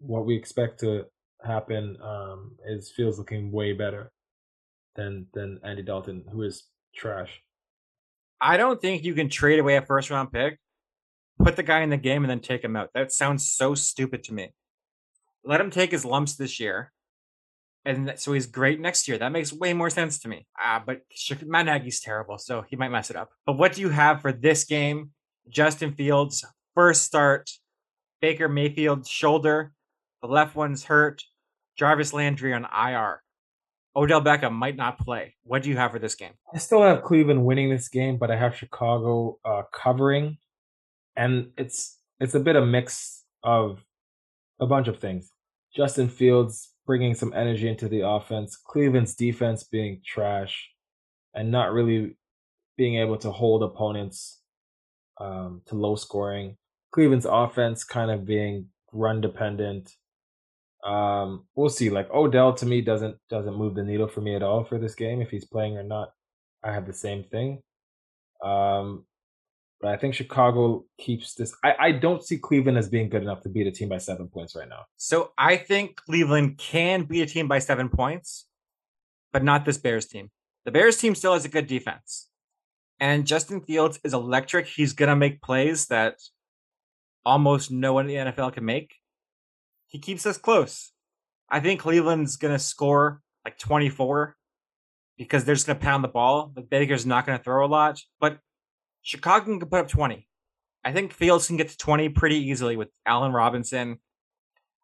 [0.00, 1.04] what we expect to
[1.44, 4.10] happen um, is Fields looking way better
[4.96, 7.42] than than Andy Dalton, who is trash.
[8.40, 10.58] I don't think you can trade away a first round pick,
[11.38, 12.90] put the guy in the game, and then take him out.
[12.94, 14.52] That sounds so stupid to me.
[15.44, 16.92] Let him take his lumps this year,
[17.84, 19.18] and so he's great next year.
[19.18, 20.46] That makes way more sense to me.
[20.58, 21.02] Ah, but
[21.46, 23.30] Matt Nagy's terrible, so he might mess it up.
[23.46, 25.10] But what do you have for this game?
[25.48, 27.50] Justin Fields first start.
[28.20, 29.72] Baker Mayfield shoulder.
[30.22, 31.22] The left one's hurt.
[31.76, 33.22] Jarvis Landry on IR.
[33.98, 35.34] Odell Beckham might not play.
[35.42, 36.30] What do you have for this game?
[36.54, 40.38] I still have Cleveland winning this game, but I have Chicago uh, covering,
[41.16, 43.84] and it's it's a bit of mix of
[44.60, 45.32] a bunch of things.
[45.74, 50.70] Justin Fields bringing some energy into the offense, Cleveland's defense being trash,
[51.34, 52.16] and not really
[52.76, 54.40] being able to hold opponents
[55.20, 56.56] um, to low scoring.
[56.92, 59.92] Cleveland's offense kind of being run dependent.
[60.84, 61.90] Um, we'll see.
[61.90, 64.94] Like Odell to me doesn't doesn't move the needle for me at all for this
[64.94, 65.20] game.
[65.20, 66.12] If he's playing or not,
[66.62, 67.62] I have the same thing.
[68.42, 69.04] Um,
[69.80, 71.54] but I think Chicago keeps this.
[71.64, 74.28] I, I don't see Cleveland as being good enough to beat a team by seven
[74.28, 74.84] points right now.
[74.96, 78.46] So I think Cleveland can beat a team by seven points,
[79.32, 80.30] but not this Bears team.
[80.64, 82.28] The Bears team still has a good defense.
[83.00, 84.66] And Justin Fields is electric.
[84.66, 86.18] He's going to make plays that
[87.24, 88.96] almost no one in the NFL can make.
[89.88, 90.92] He keeps us close.
[91.50, 94.36] I think Cleveland's going to score like 24
[95.16, 96.52] because they're just to pound the ball.
[96.54, 98.38] The Baker's not going to throw a lot, but
[99.02, 100.28] Chicago can put up 20.
[100.84, 103.98] I think Fields can get to 20 pretty easily with Allen Robinson.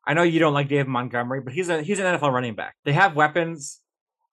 [0.07, 2.75] I know you don't like David Montgomery, but he's a he's an NFL running back.
[2.85, 3.81] They have weapons.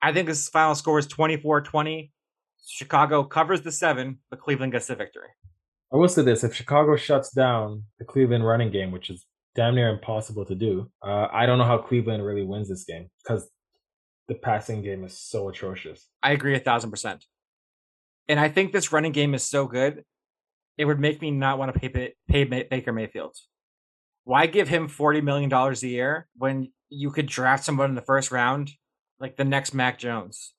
[0.02, 2.10] I think this final score is 24-20.
[2.68, 5.30] Chicago covers the seven, but Cleveland gets the victory.
[5.94, 9.26] I will say this: if Chicago shuts down the Cleveland running game, which is
[9.56, 13.10] damn near impossible to do, uh, I don't know how Cleveland really wins this game
[13.24, 13.50] because
[14.28, 16.08] the passing game is so atrocious.
[16.24, 17.26] I agree a thousand percent.
[18.28, 20.04] And I think this running game is so good,
[20.78, 23.36] it would make me not want to pay, pay Baker Mayfield.
[24.24, 28.32] Why give him $40 million a year when you could draft someone in the first
[28.32, 28.72] round,
[29.20, 30.54] like the next Mac Jones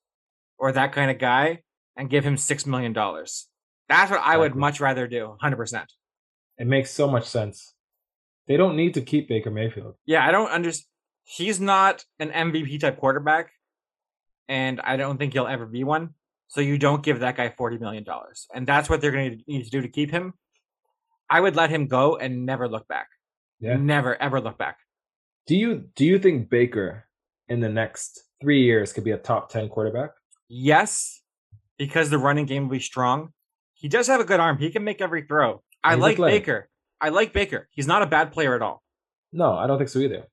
[0.59, 1.61] or that kind of guy,
[1.97, 2.93] and give him $6 million?
[2.93, 5.85] That's what I would much rather do, 100%.
[6.57, 7.72] It makes so much sense.
[8.47, 9.95] They don't need to keep Baker Mayfield.
[10.05, 10.87] Yeah, I don't understand.
[11.25, 13.51] He's not an MVP type quarterback,
[14.49, 16.15] and I don't think he'll ever be one.
[16.47, 18.05] So you don't give that guy $40 million.
[18.53, 20.33] And that's what they're going to need to do to keep him.
[21.29, 23.07] I would let him go and never look back.
[23.59, 23.77] Yeah.
[23.77, 24.77] Never, ever look back.
[25.47, 27.05] Do you do you think Baker
[27.49, 30.11] in the next three years could be a top 10 quarterback?
[30.47, 31.21] Yes,
[31.77, 33.33] because the running game will be strong.
[33.73, 34.57] He does have a good arm.
[34.57, 35.63] He can make every throw.
[35.83, 36.69] I like Baker.
[37.03, 37.67] I like Baker.
[37.71, 38.81] He's not a bad player at all.
[39.31, 40.25] No, I don't think so either.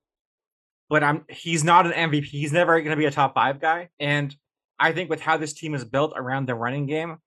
[0.89, 2.27] But I'm he's not an MVP.
[2.27, 4.35] He's never going to be a top 5 guy and
[4.81, 7.19] I think with how this team is built around the running game,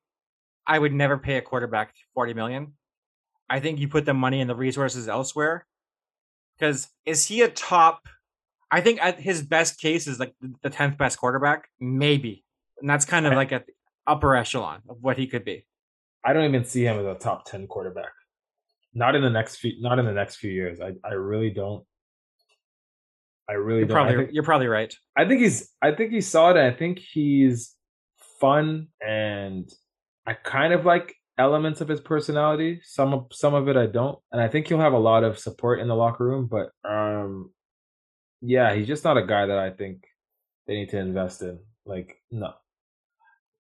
[0.65, 2.73] I would never pay a quarterback 40 million.
[3.47, 5.67] I think you put the money and the resources elsewhere.
[6.57, 8.07] Because is he a top?
[8.71, 12.43] I think at his best case is like the 10th best quarterback, maybe.
[12.81, 13.73] And that's kind of like at the
[14.07, 15.67] upper echelon of what he could be.
[16.25, 18.13] I don't even see him as a top 10 quarterback.
[18.93, 20.79] Not in the next few not in the next few years.
[20.79, 21.83] I, I really don't.
[23.49, 23.95] I really you're don't.
[23.95, 24.93] Probably, think, you're probably right.
[25.17, 25.69] I think he's.
[25.81, 26.57] I think he he's solid.
[26.57, 27.73] I think he's
[28.39, 29.71] fun, and
[30.25, 32.81] I kind of like elements of his personality.
[32.83, 35.39] Some of some of it I don't, and I think he'll have a lot of
[35.39, 36.47] support in the locker room.
[36.47, 37.51] But um,
[38.41, 40.03] yeah, he's just not a guy that I think
[40.67, 41.59] they need to invest in.
[41.85, 42.53] Like, no.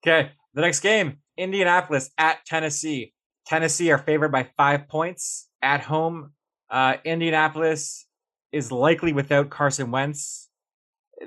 [0.05, 3.15] Okay, the next game: Indianapolis at Tennessee.
[3.47, 6.33] Tennessee are favored by five points at home.
[6.71, 8.07] Uh, Indianapolis
[8.53, 10.49] is likely without Carson Wentz.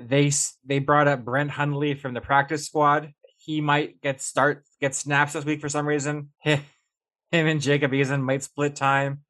[0.00, 0.30] They
[0.64, 3.12] they brought up Brett Hundley from the practice squad.
[3.38, 6.30] He might get start get snaps this week for some reason.
[6.40, 6.60] Him
[7.32, 9.22] and Jacob Eason might split time.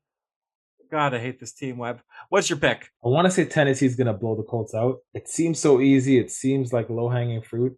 [0.90, 1.78] God, I hate this team.
[1.78, 2.90] Webb, what's your pick?
[3.04, 4.98] I want to say Tennessee's gonna blow the Colts out.
[5.14, 6.18] It seems so easy.
[6.18, 7.76] It seems like low hanging fruit.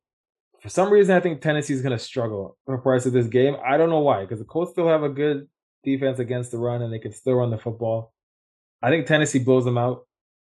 [0.68, 3.56] For some reason, I think Tennessee is gonna struggle for the price of this game.
[3.64, 5.48] I don't know why, because the Colts still have a good
[5.82, 8.12] defense against the run, and they can still run the football.
[8.82, 10.04] I think Tennessee blows them out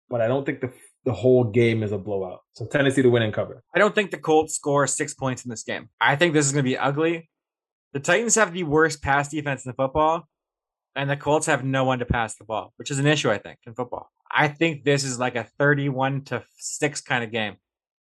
[0.10, 0.72] but I don't think the
[1.04, 2.42] the whole game is a blowout.
[2.54, 3.64] So Tennessee to win and cover.
[3.76, 5.90] I don't think the Colts score six points in this game.
[6.02, 7.30] I think this is going to be ugly.
[7.94, 10.28] The Titans have the worst pass defense in football,
[10.96, 13.38] and the Colts have no one to pass the ball, which is an issue, I
[13.38, 14.10] think, in football.
[14.32, 17.58] I think this is like a 31 to 6 kind of game.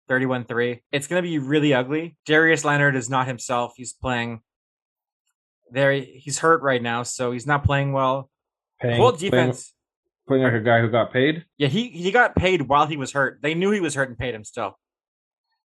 [0.08, 0.82] 31 3.
[0.92, 2.18] It's going to be really ugly.
[2.26, 3.74] Darius Leonard is not himself.
[3.76, 4.42] He's playing
[5.72, 5.94] there.
[5.94, 8.30] He's hurt right now, so he's not playing well.
[8.82, 9.74] Paying, Colt defense.
[10.28, 11.46] Putting like a guy who got paid?
[11.58, 13.40] Yeah, he, he got paid while he was hurt.
[13.42, 14.78] They knew he was hurt and paid him still.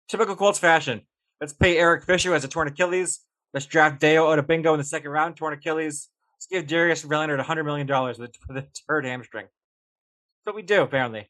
[0.10, 1.02] Typical Colts fashion.
[1.39, 3.21] Let's pay Eric Fisher as a torn Achilles.
[3.54, 6.10] Let's draft Dayo Odeyingbo in the second round, torn Achilles.
[6.36, 7.88] Let's give Darius Leonard $100 million
[8.19, 9.45] with, with a hurt hamstring.
[9.45, 11.30] That's what we do, apparently.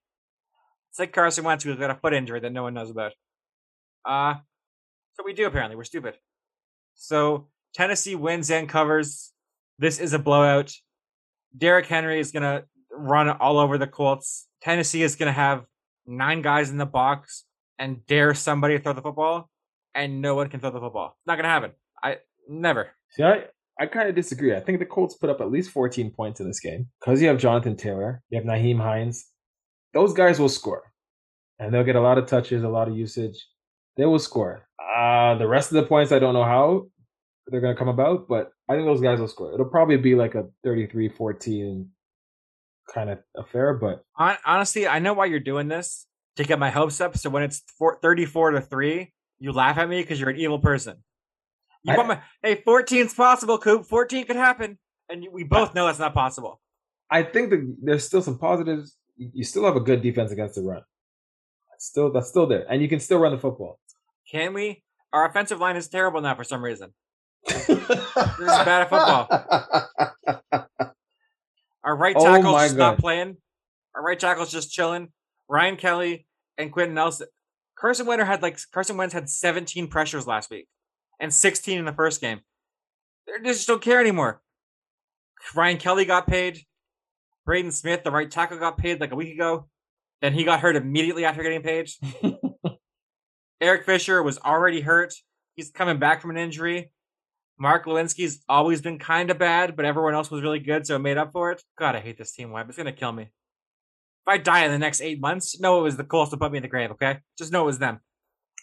[0.89, 3.13] It's like Carson Wentz who's got a foot injury that no one knows about.
[4.05, 4.35] Uh
[5.13, 5.75] so we do apparently.
[5.75, 6.15] We're stupid.
[6.95, 9.31] So Tennessee wins and covers.
[9.77, 10.73] This is a blowout.
[11.57, 14.47] Derrick Henry is gonna run all over the Colts.
[14.61, 15.65] Tennessee is gonna have
[16.05, 17.45] nine guys in the box
[17.77, 19.49] and dare somebody to throw the football,
[19.95, 21.15] and no one can throw the football.
[21.17, 21.71] It's Not gonna happen.
[22.03, 22.89] I never.
[23.11, 23.45] See, I,
[23.79, 24.55] I kind of disagree.
[24.55, 27.27] I think the Colts put up at least 14 points in this game because you
[27.29, 29.27] have Jonathan Taylor, you have Nyheim Hines.
[29.93, 30.91] Those guys will score,
[31.57, 33.47] and they'll get a lot of touches, a lot of usage.
[33.97, 34.67] They will score.
[34.79, 36.87] Uh, the rest of the points, I don't know how
[37.47, 39.53] they're going to come about, but I think those guys will score.
[39.53, 41.89] It'll probably be like a 33 14
[42.93, 44.03] kind of affair, but
[44.45, 47.17] honestly, I know why you're doing this to get my hopes up.
[47.17, 50.59] So when it's four, 34 to 3, you laugh at me because you're an evil
[50.59, 50.97] person.
[51.83, 53.85] You I, want my, hey, 14's possible, Coop.
[53.85, 54.77] 14 could happen.
[55.09, 56.59] And we both know that's not possible.
[57.09, 58.95] I think that there's still some positives.
[59.19, 60.83] You still have a good defense against the run.
[61.69, 62.65] That's still that's still there.
[62.69, 63.79] And you can still run the football.
[64.31, 64.83] Can we?
[65.11, 66.93] Our offensive line is terrible now for some reason.
[67.45, 67.77] this is
[68.37, 69.27] bad at football.
[71.83, 72.91] Our right oh tackle's oh just God.
[72.91, 73.37] not playing.
[73.95, 75.09] Our right tackle's just chilling.
[75.49, 76.27] Ryan Kelly
[76.57, 77.27] and Quenton Nelson.
[77.77, 80.67] Carson Wentz had like Carson Wentz had 17 pressures last week
[81.19, 82.41] and 16 in the first game.
[83.25, 84.41] They just don't care anymore.
[85.55, 86.65] Ryan Kelly got paid.
[87.49, 89.65] Braden Smith, the right tackle, got paid like a week ago.
[90.21, 91.89] Then he got hurt immediately after getting paid.
[93.59, 95.15] Eric Fisher was already hurt.
[95.55, 96.91] He's coming back from an injury.
[97.57, 100.99] Mark Glowinski's always been kind of bad, but everyone else was really good, so it
[100.99, 101.63] made up for it.
[101.75, 102.69] God, I hate this team Webb.
[102.69, 103.23] It's gonna kill me.
[103.23, 106.51] If I die in the next eight months, know it was the Colts to put
[106.51, 106.91] me in the grave.
[106.91, 107.99] Okay, just know it was them.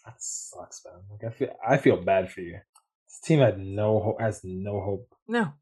[0.05, 1.03] That sucks, man.
[1.11, 2.61] Like I feel, I feel bad for you.
[3.09, 4.21] This team had no hope.
[4.21, 5.09] Has no hope.
[5.27, 5.55] No,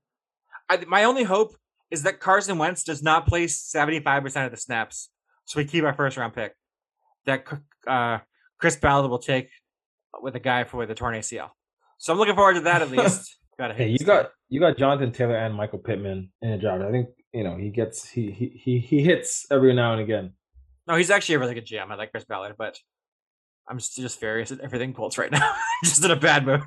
[0.68, 1.56] I, my only hope
[1.94, 5.11] is that Carson Wentz does not play seventy five percent of the snaps,
[5.44, 6.54] so we keep our first round pick.
[7.24, 7.46] That
[7.87, 8.18] uh,
[8.59, 9.48] Chris Ballard will take
[10.20, 11.50] with a guy for the torn ACL.
[11.98, 13.38] So I'm looking forward to that at least.
[13.59, 16.83] Gotta hey, you got you got Jonathan Taylor and Michael Pittman in a job.
[16.83, 20.33] I think you know he gets he he he, he hits every now and again.
[20.87, 21.90] No, he's actually a really good GM.
[21.90, 22.78] I like Chris Ballard, but
[23.68, 25.54] I'm just, just furious at everything Colts right now.
[25.85, 26.62] just in a bad mood.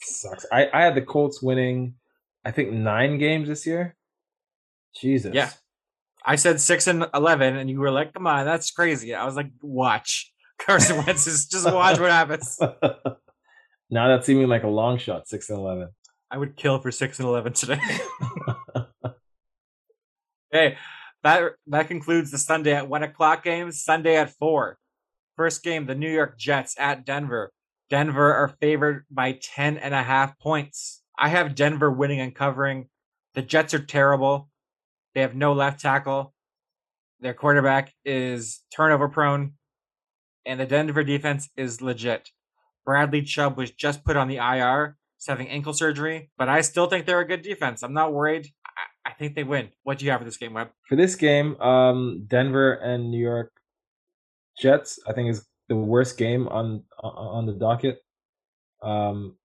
[0.00, 0.46] Sucks.
[0.52, 1.94] I I had the Colts winning,
[2.44, 3.96] I think nine games this year.
[4.96, 5.34] Jesus.
[5.34, 5.50] Yeah.
[6.24, 9.36] I said six and eleven, and you were like, "Come on, that's crazy." I was
[9.36, 12.58] like, "Watch." Carson Wentz is just watch what happens.
[13.90, 15.88] Now that's seeming like a long shot, six and eleven.
[16.30, 17.78] I would kill for six and eleven today.
[20.50, 20.78] hey,
[21.22, 23.84] that that concludes the Sunday at one o'clock games.
[23.84, 24.78] Sunday at four.
[25.36, 27.52] First game, the New York Jets at Denver.
[27.90, 31.02] Denver are favored by 10 and a half points.
[31.18, 32.88] I have Denver winning and covering.
[33.34, 34.48] The Jets are terrible.
[35.14, 36.34] They have no left tackle.
[37.20, 39.52] Their quarterback is turnover prone.
[40.44, 42.30] And the Denver defense is legit.
[42.84, 44.96] Bradley Chubb was just put on the IR.
[45.16, 47.82] He's having ankle surgery, but I still think they're a good defense.
[47.82, 48.48] I'm not worried.
[48.66, 49.70] I, I think they win.
[49.84, 50.68] What do you have for this game, Webb?
[50.86, 53.52] For this game, um, Denver and New York
[54.60, 58.00] Jets, I think is the worst game on on the docket.
[58.82, 59.36] Um,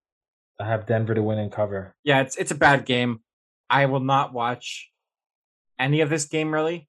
[0.59, 1.95] I have Denver to win and cover.
[2.03, 3.21] Yeah, it's it's a bad game.
[3.69, 4.88] I will not watch
[5.79, 6.87] any of this game really.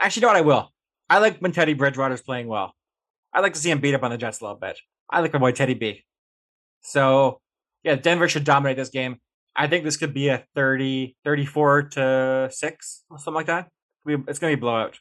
[0.00, 0.36] Actually, you know what?
[0.36, 0.70] I will.
[1.08, 2.74] I like when Teddy Bridgewater's playing well.
[3.32, 4.78] I like to see him beat up on the Jets a little bit.
[5.10, 6.04] I like my boy Teddy B.
[6.80, 7.40] So,
[7.82, 9.16] yeah, Denver should dominate this game.
[9.56, 13.68] I think this could be a 30, 34 to 6, or something like that.
[14.06, 14.98] It's going to be blowout.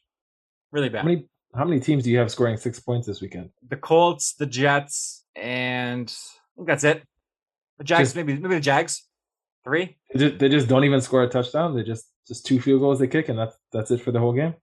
[0.71, 1.01] Really bad.
[1.01, 3.49] How many, how many teams do you have scoring six points this weekend?
[3.67, 7.03] The Colts, the Jets, and I think that's it.
[7.77, 9.07] The Jags, just, maybe maybe the Jags.
[9.63, 9.97] Three.
[10.13, 11.75] They just, they just don't even score a touchdown.
[11.75, 14.33] They just just two field goals they kick, and that's that's it for the whole
[14.33, 14.55] game.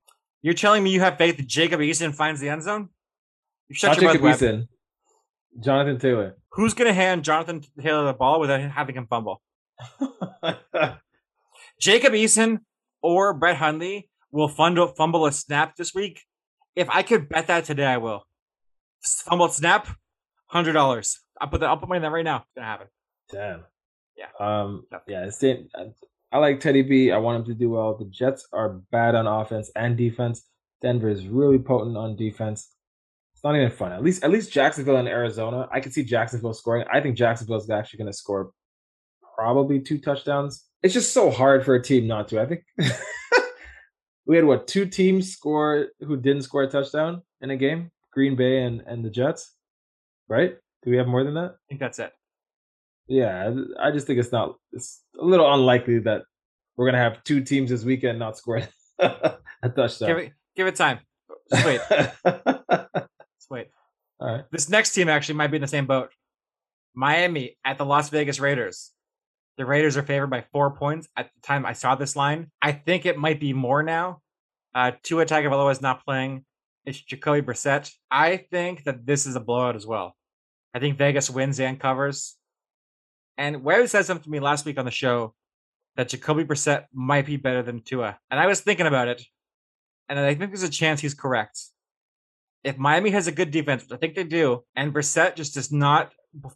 [0.43, 2.89] You're telling me you have faith that Jacob Eason finds the end zone?
[3.69, 4.69] You shut Not your Jacob Eason.
[5.59, 6.37] Jonathan Taylor.
[6.53, 9.43] Who's going to hand Jonathan Taylor the ball without having him fumble?
[11.81, 12.61] Jacob Eason
[13.03, 16.23] or Brett Hundley will fumble, fumble a snap this week.
[16.77, 18.25] If I could bet that today, I will.
[19.03, 19.89] Fumble snap,
[20.47, 21.21] hundred dollars.
[21.41, 21.69] I'll put that.
[21.69, 22.37] I'll put money on that right now.
[22.39, 22.87] It's gonna happen.
[23.33, 23.65] Damn.
[24.17, 24.27] Yeah.
[24.39, 24.85] Um.
[25.09, 25.25] Yeah.
[25.25, 25.43] It's,
[26.33, 27.11] I like Teddy B.
[27.11, 27.97] I want him to do well.
[27.97, 30.45] The Jets are bad on offense and defense.
[30.81, 32.69] Denver is really potent on defense.
[33.35, 33.93] It's not even fun.
[33.93, 35.69] At least at least Jacksonville and Arizona.
[35.73, 36.85] I can see Jacksonville scoring.
[36.93, 38.53] I think Jacksonville is actually going to score
[39.37, 40.65] probably two touchdowns.
[40.83, 42.41] It's just so hard for a team not to.
[42.41, 42.65] I think
[44.27, 47.91] we had what two teams score who didn't score a touchdown in a game?
[48.13, 49.55] Green Bay and and the Jets,
[50.29, 50.57] right?
[50.83, 51.53] Do we have more than that?
[51.53, 52.13] I think that's it.
[53.11, 54.55] Yeah, I just think it's not.
[54.73, 56.23] It's a little unlikely that
[56.77, 58.69] we're gonna have two teams this weekend not scoring
[59.01, 59.37] a
[59.75, 60.09] touchdown.
[60.09, 61.01] Give it, give it time
[61.53, 61.81] Just wait.
[61.91, 63.67] Just wait.
[64.21, 64.45] All right.
[64.53, 66.11] This next team actually might be in the same boat.
[66.95, 68.93] Miami at the Las Vegas Raiders.
[69.59, 72.53] The Raiders are favored by four points at the time I saw this line.
[72.63, 74.21] I think it might be more now.
[74.73, 76.45] Uh, Tua Tagovailoa is not playing.
[76.85, 77.93] It's Jacoby Brissett.
[78.09, 80.15] I think that this is a blowout as well.
[80.73, 82.37] I think Vegas wins and covers.
[83.41, 85.35] And Webb said something to me last week on the show
[85.97, 88.19] that Jacoby Brissett might be better than Tua.
[88.31, 89.23] And I was thinking about it,
[90.11, 91.59] and I think there's a chance he's correct.
[92.65, 95.73] If Miami has a good defense, which I think they do, and Brissett just does
[95.73, 96.13] not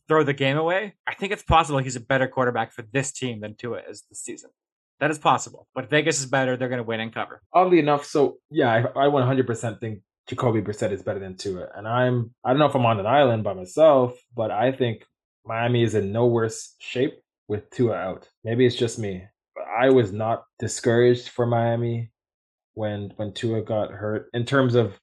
[0.08, 3.40] throw the game away, I think it's possible he's a better quarterback for this team
[3.40, 4.50] than Tua is this season.
[5.00, 5.66] That is possible.
[5.74, 6.58] But Vegas is better.
[6.58, 7.40] They're going to win and cover.
[7.54, 11.68] Oddly enough, so yeah, I, I 100% think Jacoby Brissett is better than Tua.
[11.74, 15.06] And I'm, I don't know if I'm on an island by myself, but I think
[15.46, 18.28] Miami is in no worse shape with Tua out.
[18.42, 19.24] Maybe it's just me.
[19.54, 22.10] But I was not discouraged for Miami
[22.74, 24.98] when when Tua got hurt in terms of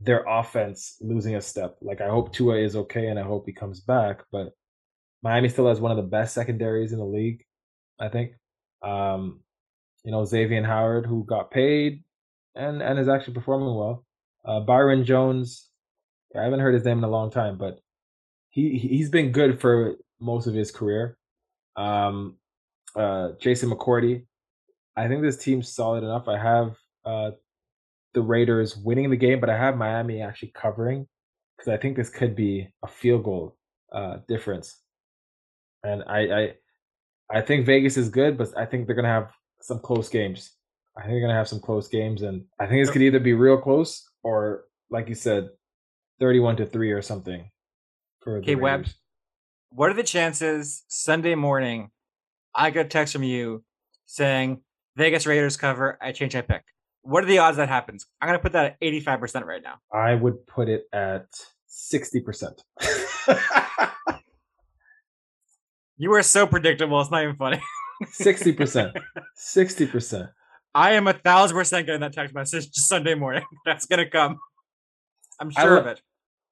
[0.00, 1.76] their offense losing a step.
[1.80, 4.52] Like I hope Tua is okay and I hope he comes back, but
[5.22, 7.44] Miami still has one of the best secondaries in the league,
[7.98, 8.32] I think.
[8.82, 9.40] Um,
[10.04, 12.04] you know, Xavier Howard, who got paid
[12.54, 14.04] and and is actually performing well.
[14.44, 15.68] Uh, Byron Jones,
[16.36, 17.80] I haven't heard his name in a long time, but
[18.58, 21.16] he he's been good for most of his career.
[21.76, 22.36] Um,
[22.96, 24.24] uh, Jason McCourty,
[24.96, 26.26] I think this team's solid enough.
[26.26, 27.30] I have uh,
[28.14, 31.06] the Raiders winning the game, but I have Miami actually covering
[31.56, 33.56] because I think this could be a field goal
[33.92, 34.82] uh, difference.
[35.84, 36.42] And I, I
[37.38, 39.30] I think Vegas is good, but I think they're gonna have
[39.60, 40.52] some close games.
[40.96, 43.34] I think they're gonna have some close games, and I think this could either be
[43.34, 45.50] real close or, like you said,
[46.18, 47.48] thirty-one to three or something.
[48.28, 48.86] For okay, Webb.
[49.70, 51.90] What are the chances Sunday morning?
[52.54, 53.64] I get a text from you
[54.04, 54.60] saying
[54.96, 55.96] Vegas Raiders cover.
[56.02, 56.64] I change my pick.
[57.00, 58.04] What are the odds that happens?
[58.20, 59.76] I'm gonna put that at eighty-five percent right now.
[59.90, 61.26] I would put it at
[61.66, 62.62] sixty percent.
[66.00, 67.00] You are so predictable.
[67.00, 67.60] It's not even funny.
[68.12, 68.96] Sixty percent.
[69.34, 70.30] Sixty percent.
[70.72, 73.42] I am a thousand percent getting that text message Sunday morning.
[73.66, 74.38] That's gonna come.
[75.40, 76.00] I'm sure of it.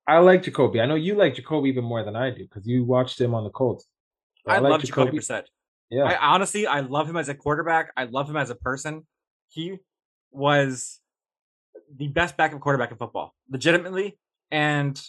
[0.09, 0.81] I like Jacoby.
[0.81, 3.45] I know you like Jacoby even more than I do because you watched him on
[3.45, 3.87] the Colts.
[4.47, 5.45] I, I like love Jacoby Brissett.
[5.91, 6.05] Yeah.
[6.05, 7.93] I honestly, I love him as a quarterback.
[7.97, 9.07] I love him as a person.
[9.49, 9.79] He
[10.31, 11.01] was
[11.95, 14.19] the best backup quarterback in football, legitimately.
[14.51, 15.01] And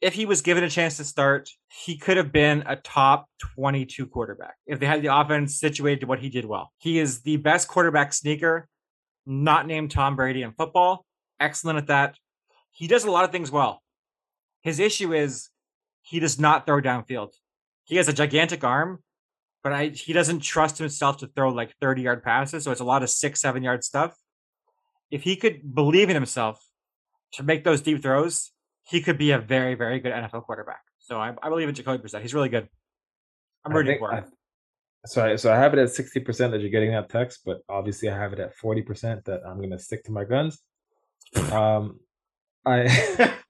[0.00, 4.06] if he was given a chance to start, he could have been a top 22
[4.06, 6.72] quarterback if they had the offense situated to what he did well.
[6.78, 8.68] He is the best quarterback sneaker,
[9.26, 11.04] not named Tom Brady in football.
[11.40, 12.16] Excellent at that.
[12.70, 13.82] He does a lot of things well.
[14.62, 15.50] His issue is
[16.02, 17.32] he does not throw downfield.
[17.84, 19.02] He has a gigantic arm,
[19.62, 22.64] but I, he doesn't trust himself to throw like 30 yard passes.
[22.64, 24.14] So it's a lot of six, seven yard stuff.
[25.10, 26.62] If he could believe in himself
[27.32, 28.52] to make those deep throws,
[28.84, 30.80] he could be a very, very good NFL quarterback.
[30.98, 32.22] So I, I believe in Jacoby Brissett.
[32.22, 32.68] He's really good.
[33.64, 34.24] I'm rooting for him.
[34.24, 34.28] I,
[35.06, 37.58] so I, so I have it at sixty percent that you're getting that text, but
[37.68, 40.58] obviously I have it at forty percent that I'm going to stick to my guns.
[41.52, 42.00] Um,
[42.66, 43.34] I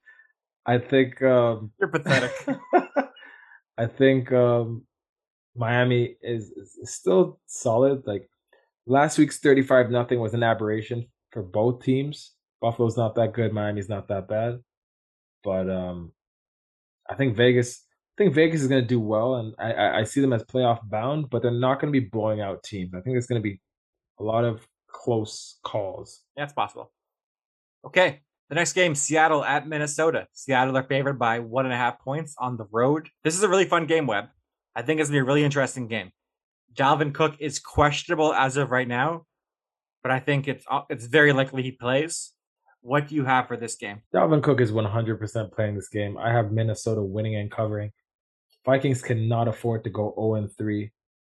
[0.68, 2.30] I think um, you're pathetic.
[3.78, 4.84] I think um,
[5.56, 8.06] Miami is, is still solid.
[8.06, 8.28] Like
[8.86, 12.34] last week's thirty five nothing was an aberration for both teams.
[12.60, 13.54] Buffalo's not that good.
[13.54, 14.58] Miami's not that bad.
[15.42, 16.12] But um,
[17.08, 17.82] I think Vegas.
[18.18, 20.80] I think Vegas is going to do well, and I, I see them as playoff
[20.90, 22.92] bound, but they're not going to be blowing out teams.
[22.92, 23.60] I think there's going to be
[24.18, 26.24] a lot of close calls.
[26.36, 26.90] Yeah, it's possible.
[27.86, 30.26] Okay, the next game, Seattle at Minnesota.
[30.32, 33.08] Seattle are favored by one and a half points on the road.
[33.22, 34.26] This is a really fun game, Webb.
[34.74, 36.10] I think it's gonna be a really interesting game.
[36.74, 39.26] Dalvin Cook is questionable as of right now,
[40.02, 42.32] but I think it's uh, it's very likely he plays.
[42.80, 44.02] What do you have for this game?
[44.14, 46.16] Dalvin Cook is 100% playing this game.
[46.16, 47.90] I have Minnesota winning and covering.
[48.64, 50.90] Vikings cannot afford to go 0 3.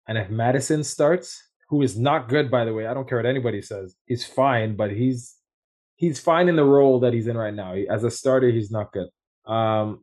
[0.08, 3.26] And if Mattison starts, who is not good by the way, I don't care what
[3.26, 3.94] anybody says.
[4.06, 5.36] He's fine, but he's
[6.04, 7.74] he's fine in the role that he's in right now.
[7.74, 9.08] As a starter, he's not good.
[9.46, 10.00] Um,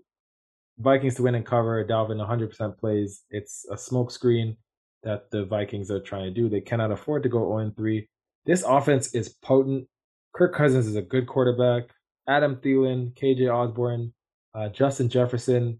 [0.79, 1.83] Vikings to win and cover.
[1.85, 3.21] Dalvin 100% plays.
[3.29, 4.57] It's a smokescreen
[5.03, 6.49] that the Vikings are trying to do.
[6.49, 8.07] They cannot afford to go 0 3.
[8.45, 9.87] This offense is potent.
[10.33, 11.83] Kirk Cousins is a good quarterback.
[12.27, 14.13] Adam Thielen, KJ Osborn,
[14.55, 15.79] uh, Justin Jefferson,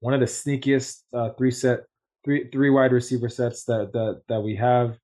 [0.00, 1.80] one of the sneakiest uh, three set
[2.24, 4.98] three three wide receiver sets that that that we have.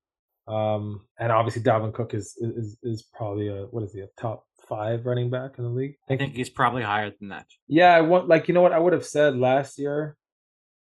[0.47, 4.45] Um, and obviously Dalvin Cook is is is probably a what is he a top
[4.67, 5.95] five running back in the league?
[6.09, 7.45] I think, he's probably higher than that.
[7.67, 10.17] Yeah, I want like you know what I would have said last year,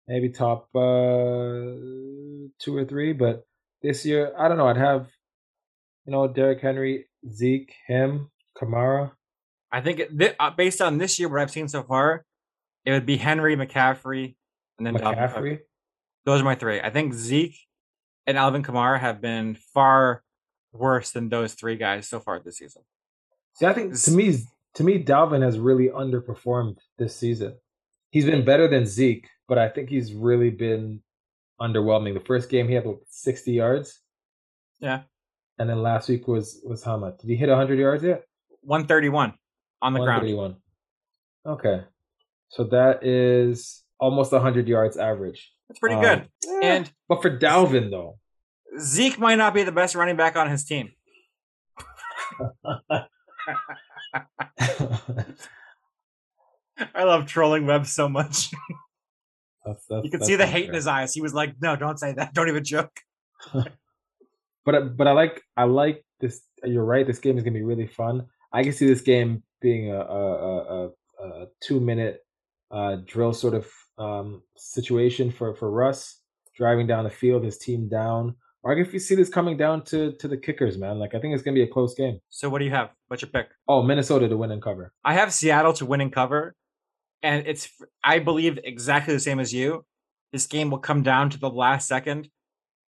[0.09, 1.71] maybe top uh,
[2.59, 3.47] two or three, but
[3.83, 4.67] this year I don't know.
[4.67, 5.09] I'd have
[6.05, 8.31] you know Derrick Henry, Zeke, him,
[8.61, 9.13] Kamara.
[9.71, 12.25] I think th- uh, based on this year, what I've seen so far,
[12.85, 14.35] it would be Henry, McCaffrey,
[14.79, 15.61] and then McCaffrey.
[16.25, 16.81] Those are my three.
[16.81, 17.57] I think Zeke
[18.27, 20.23] and Alvin Kamara have been far
[20.73, 22.83] worse than those three guys so far this season.
[23.55, 24.37] See, I think to me,
[24.75, 27.55] to me, Dalvin has really underperformed this season.
[28.11, 31.01] He's been better than Zeke, but I think he's really been
[31.61, 32.15] underwhelming.
[32.15, 34.01] The first game he had like 60 yards.
[34.81, 35.03] Yeah.
[35.59, 37.19] And then last week was was how much?
[37.19, 38.25] Did he hit 100 yards yet?
[38.63, 39.35] 131
[39.83, 40.57] on the 131.
[41.45, 41.59] ground.
[41.61, 41.85] Okay.
[42.49, 45.53] So that is almost 100 yards average.
[45.75, 46.29] That's pretty um, good.
[46.63, 48.19] Eh, and but for Dalvin though,
[48.79, 50.93] Zeke might not be the best running back on his team.
[56.95, 58.53] I love trolling Webb so much.
[59.67, 60.69] That's, that's, you can see the hate fair.
[60.69, 61.15] in his eyes.
[61.15, 62.35] He was like, "No, don't say that.
[62.35, 63.01] Don't even joke."
[63.55, 63.73] but
[64.95, 66.43] but I like I like this.
[66.63, 67.07] You're right.
[67.07, 68.27] This game is gonna be really fun.
[68.53, 72.21] I can see this game being a a, a, a two minute
[72.71, 73.67] uh, drill sort of
[73.99, 76.21] um, situation for for Russ
[76.57, 78.37] driving down the field, his team down.
[78.63, 80.99] Or I can see this coming down to to the kickers, man.
[80.99, 82.21] Like I think it's gonna be a close game.
[82.31, 82.91] So what do you have?
[83.09, 83.49] What's your pick?
[83.69, 84.93] Oh, Minnesota to win and cover.
[85.05, 86.55] I have Seattle to win and cover
[87.25, 87.69] and it's
[88.05, 89.85] I believe exactly the same as you.
[90.33, 92.29] This game will come down to the last second.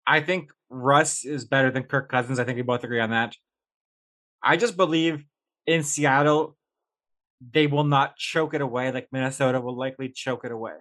[0.06, 2.38] I think Russ is better than Kirk Cousins.
[2.38, 3.36] I think we both agree on that.
[4.44, 5.24] I just believe
[5.66, 6.56] in Seattle
[7.52, 10.74] they will not choke it away like Minnesota will likely choke it away.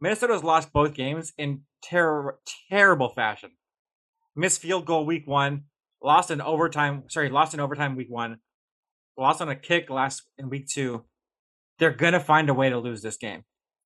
[0.00, 2.38] Minnesota's lost both games in ter-
[2.68, 3.50] terrible fashion.
[4.36, 5.64] Missed field goal week one,
[6.02, 7.04] lost in overtime.
[7.08, 8.38] Sorry, lost in overtime week one,
[9.16, 11.04] lost on a kick last in week two,
[11.78, 13.44] they're gonna find a way to lose this game.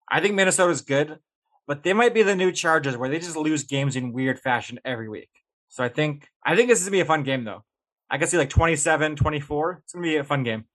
[0.09, 1.19] I think Minnesota's good,
[1.67, 4.79] but they might be the new Chargers where they just lose games in weird fashion
[4.85, 5.29] every week.
[5.69, 7.63] So I think I think this is gonna be a fun game though.
[8.09, 9.81] I can see like 27, 24.
[9.83, 10.65] It's gonna be a fun game.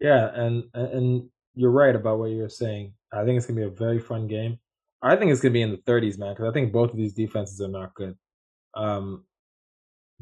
[0.00, 2.92] Yeah, and and you're right about what you're saying.
[3.12, 4.58] I think it's gonna be a very fun game.
[5.02, 7.14] I think it's gonna be in the 30s, man, because I think both of these
[7.14, 8.16] defenses are not good.
[8.74, 9.24] Um,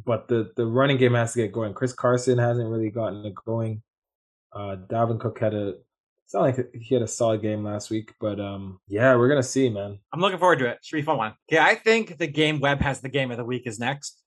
[0.02, 1.74] but the the running game has to get going.
[1.74, 3.82] Chris Carson hasn't really gotten it going.
[4.50, 5.74] Uh, Dalvin Cook had a
[6.24, 9.42] it's not like he had a solid game last week, but um, yeah, we're gonna
[9.42, 9.98] see, man.
[10.12, 10.78] I'm looking forward to it.
[10.82, 11.34] Should be fun one.
[11.50, 14.22] Okay, I think the game Webb has the game of the week is next.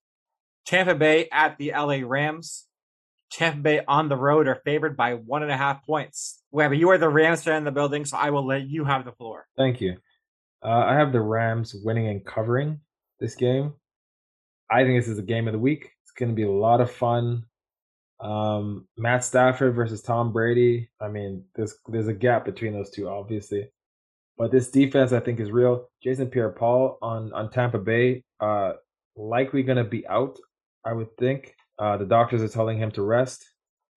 [0.66, 2.69] Tampa Bay at the LA Rams.
[3.32, 6.42] Tampa Bay on the road are favored by one and a half points.
[6.52, 9.06] Webb, you are the Rams fan in the building, so I will let you have
[9.06, 9.46] the floor.
[9.58, 9.98] Thank you.
[10.64, 12.82] Uh, I have the Rams winning and covering
[13.20, 13.74] this game.
[14.72, 15.92] I think this is a game of the week.
[16.04, 17.44] It's going to be a lot of fun.
[18.20, 20.90] Um, Matt Stafford versus Tom Brady.
[21.00, 23.72] I mean, there's there's a gap between those two, obviously.
[24.38, 25.90] But this defense, I think, is real.
[26.04, 28.74] Jason Pierre-Paul on on Tampa Bay, uh,
[29.16, 30.38] likely going to be out.
[30.86, 31.56] I would think.
[31.80, 33.54] Uh, the doctors are telling him to rest.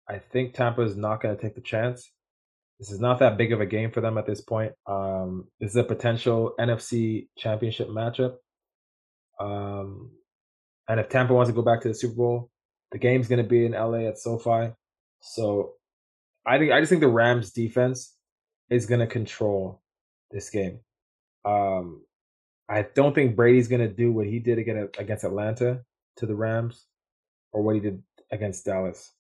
[0.08, 2.12] I think Tampa is not going to take the chance.
[2.80, 4.74] This is not that big of a game for them at this point.
[4.86, 8.36] Um, this is a potential NFC Championship matchup.
[9.40, 10.12] Um,
[10.88, 12.50] and if Tampa wants to go back to the Super Bowl,
[12.92, 14.74] the game's going to be in LA at SoFi.
[15.22, 15.74] So
[16.46, 18.16] I think I just think the Rams defense
[18.70, 19.82] is going to control
[20.32, 20.80] this game.
[21.46, 22.04] Um,
[22.68, 25.82] I don't think Brady's going to do what he did against Atlanta
[26.18, 26.86] to the Rams
[27.52, 29.14] or what he did against Dallas.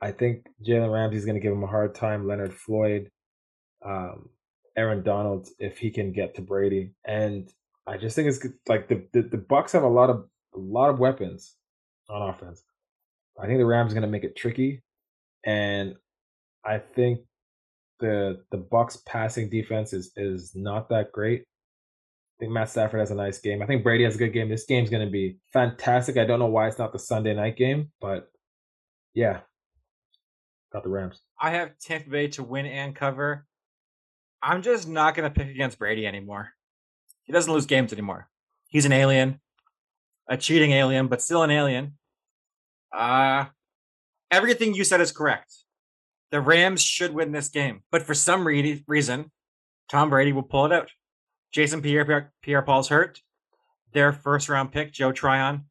[0.00, 2.26] I think Jalen Ramsey's going to give him a hard time.
[2.26, 3.10] Leonard Floyd,
[3.84, 4.28] um,
[4.76, 7.50] Aaron Donald, if he can get to Brady, and
[7.86, 10.90] I just think it's like the, the the Bucs have a lot of a lot
[10.90, 11.54] of weapons
[12.10, 12.62] on offense.
[13.40, 14.82] I think the Rams are going to make it tricky,
[15.44, 15.94] and
[16.64, 17.20] I think
[18.00, 21.44] the the Bucs passing defense is is not that great.
[22.36, 23.62] I think Matt Stafford has a nice game.
[23.62, 24.50] I think Brady has a good game.
[24.50, 26.18] This game's going to be fantastic.
[26.18, 28.30] I don't know why it's not the Sunday night game, but
[29.14, 29.40] yeah,
[30.70, 31.22] got the Rams.
[31.40, 33.46] I have Tampa Bay to win and cover.
[34.42, 36.50] I'm just not going to pick against Brady anymore.
[37.24, 38.28] He doesn't lose games anymore.
[38.68, 39.40] He's an alien,
[40.28, 41.94] a cheating alien, but still an alien.
[42.94, 43.46] Uh,
[44.30, 45.54] everything you said is correct.
[46.30, 49.30] The Rams should win this game, but for some re- reason,
[49.88, 50.90] Tom Brady will pull it out.
[51.52, 53.20] Jason Pierre Pierre Paul's hurt.
[53.92, 55.64] Their first round pick, Joe Tryon,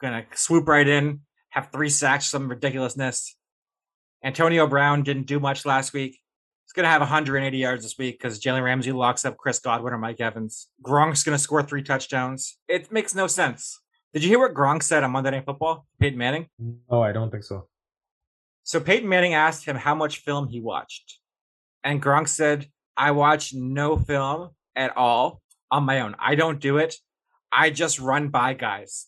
[0.00, 1.20] gonna swoop right in,
[1.50, 3.36] have three sacks, some ridiculousness.
[4.22, 6.20] Antonio Brown didn't do much last week.
[6.64, 9.98] He's gonna have 180 yards this week because Jalen Ramsey locks up Chris Godwin or
[9.98, 10.68] Mike Evans.
[10.82, 12.58] Gronk's gonna score three touchdowns.
[12.68, 13.80] It makes no sense.
[14.12, 15.86] Did you hear what Gronk said on Monday Night Football?
[15.98, 16.46] Peyton Manning?
[16.58, 17.66] No, I don't think so.
[18.62, 21.18] So Peyton Manning asked him how much film he watched.
[21.82, 26.14] And Gronk said, I watch no film at all on my own.
[26.18, 26.96] I don't do it.
[27.52, 29.06] I just run by guys.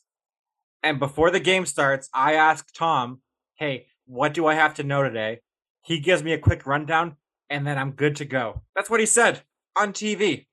[0.82, 3.20] And before the game starts, I ask Tom,
[3.56, 5.40] hey, what do I have to know today?
[5.82, 7.16] He gives me a quick rundown,
[7.50, 8.62] and then I'm good to go.
[8.74, 9.42] That's what he said
[9.76, 10.46] on TV.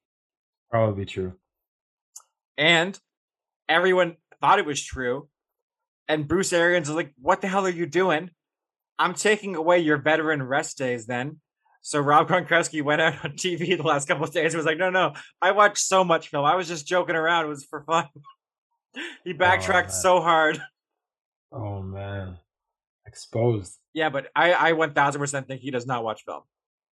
[0.72, 1.34] Probably true.
[2.58, 3.00] And
[3.70, 5.30] everyone thought it was true.
[6.08, 8.32] And Bruce Arians is like, What the hell are you doing?
[9.00, 11.40] I'm taking away your veteran rest days then.
[11.86, 14.78] So Rob Gronkowski went out on TV the last couple of days and was like,
[14.78, 16.46] No, no, I watched so much film.
[16.46, 17.46] I was just joking around.
[17.46, 18.08] It was for fun.
[19.26, 20.62] he backtracked Oh, so hard.
[21.52, 22.38] Oh man,
[23.06, 23.78] exposed.
[23.94, 26.42] Yeah, but I, I 1000% think he does not watch film.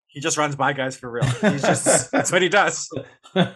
[0.08, 1.24] He just runs by guys for real.
[1.26, 2.88] He's just, that's what he does.
[3.34, 3.54] Yeah,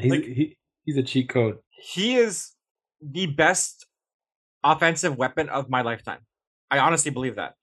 [0.00, 1.58] he's Like- he, he's a cheat code.
[1.70, 2.52] He is
[3.02, 3.86] the best
[4.64, 6.20] offensive weapon of my lifetime.
[6.70, 7.54] I honestly believe that.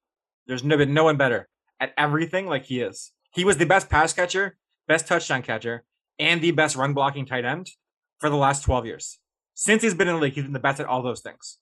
[0.46, 1.48] There's no, been no one better
[1.84, 3.12] at everything like he is.
[3.34, 4.58] He was the best pass catcher,
[4.88, 5.84] best touchdown catcher,
[6.18, 7.68] and the best run blocking tight end
[8.20, 9.20] for the last 12 years.
[9.54, 11.58] Since he's been in the league, he's been the best at all those things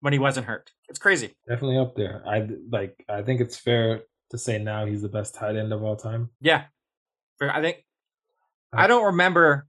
[0.00, 0.72] when he wasn't hurt.
[0.88, 1.34] It's crazy.
[1.48, 2.22] Definitely up there.
[2.28, 3.02] I like.
[3.08, 6.30] I think it's fair to say now he's the best tight end of all time.
[6.40, 6.64] Yeah.
[7.38, 7.78] Fair- I think
[8.76, 9.66] uh, I don't remember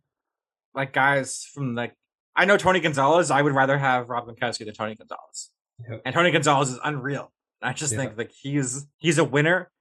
[0.75, 1.93] like guys from like
[2.35, 3.31] I know Tony Gonzalez.
[3.31, 5.49] I would rather have Rob Gronkowski than Tony Gonzalez.
[5.89, 6.01] Yep.
[6.05, 7.31] And Tony Gonzalez is unreal.
[7.61, 7.99] I just Yeah.
[7.99, 9.71] think like he's he's a winner.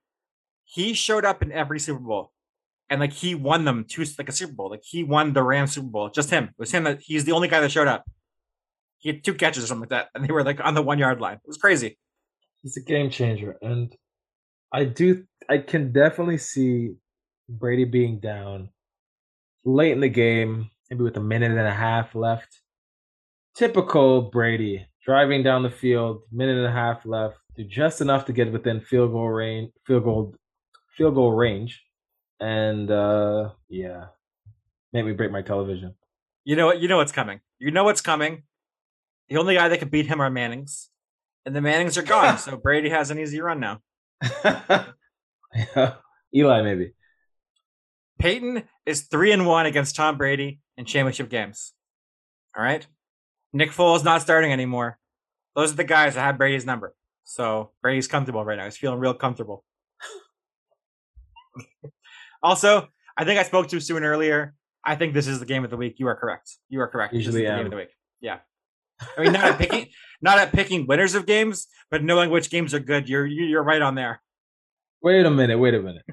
[0.67, 2.33] He showed up in every Super Bowl.
[2.91, 4.71] And like he won them two like a Super Bowl.
[4.71, 6.11] Like he won the Rams Super Bowl.
[6.11, 6.45] Just him.
[6.45, 8.05] It was him that he's the only guy that showed up.
[8.99, 10.09] He had two catches or something like that.
[10.15, 11.37] And they were like on the one yard line.
[11.37, 11.99] It was crazy.
[12.63, 13.95] He's a game changer, and
[14.73, 15.25] I do.
[15.49, 16.95] I can definitely see
[17.49, 18.71] Brady being down
[19.65, 22.61] late in the game, maybe with a minute and a half left.
[23.55, 28.33] Typical Brady driving down the field, minute and a half left, do just enough to
[28.33, 30.35] get within field goal range, field goal,
[30.97, 31.83] field goal range,
[32.41, 34.07] and uh yeah,
[34.93, 35.95] make me break my television.
[36.45, 36.81] You know what?
[36.81, 37.41] You know what's coming.
[37.59, 38.43] You know what's coming.
[39.29, 40.89] The only guy that could beat him are Mannings,
[41.45, 42.39] and the Mannings are gone.
[42.47, 43.81] so Brady has an easy run now.
[46.35, 46.93] Eli, maybe.
[48.19, 51.73] Peyton is three and one against Tom Brady in championship games.
[52.57, 52.87] All right.
[53.53, 54.99] Nick Foles not starting anymore.
[55.55, 56.95] Those are the guys that have Brady's number.
[57.25, 58.65] So Brady's comfortable right now.
[58.65, 59.65] He's feeling real comfortable.
[62.43, 64.55] Also, I think I spoke too soon earlier.
[64.85, 65.97] I think this is the game of the week.
[65.99, 66.51] You are correct.
[66.69, 67.13] You are correct.
[67.13, 67.89] This is Usually the game of the week.
[68.21, 68.39] Yeah.
[69.19, 69.89] I mean, not at picking,
[70.23, 73.09] not at picking winners of games, but knowing which games are good.
[73.09, 74.23] You're you- you're right on there.
[75.03, 75.59] Wait a minute.
[75.59, 76.05] Wait a minute.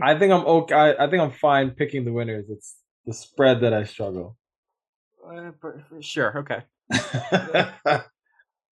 [0.00, 0.74] I think I'm okay.
[0.74, 2.46] I, I think I'm fine picking the winners.
[2.48, 4.36] It's the spread that I struggle.
[5.26, 5.52] Uh,
[6.00, 6.38] sure.
[6.38, 6.62] Okay.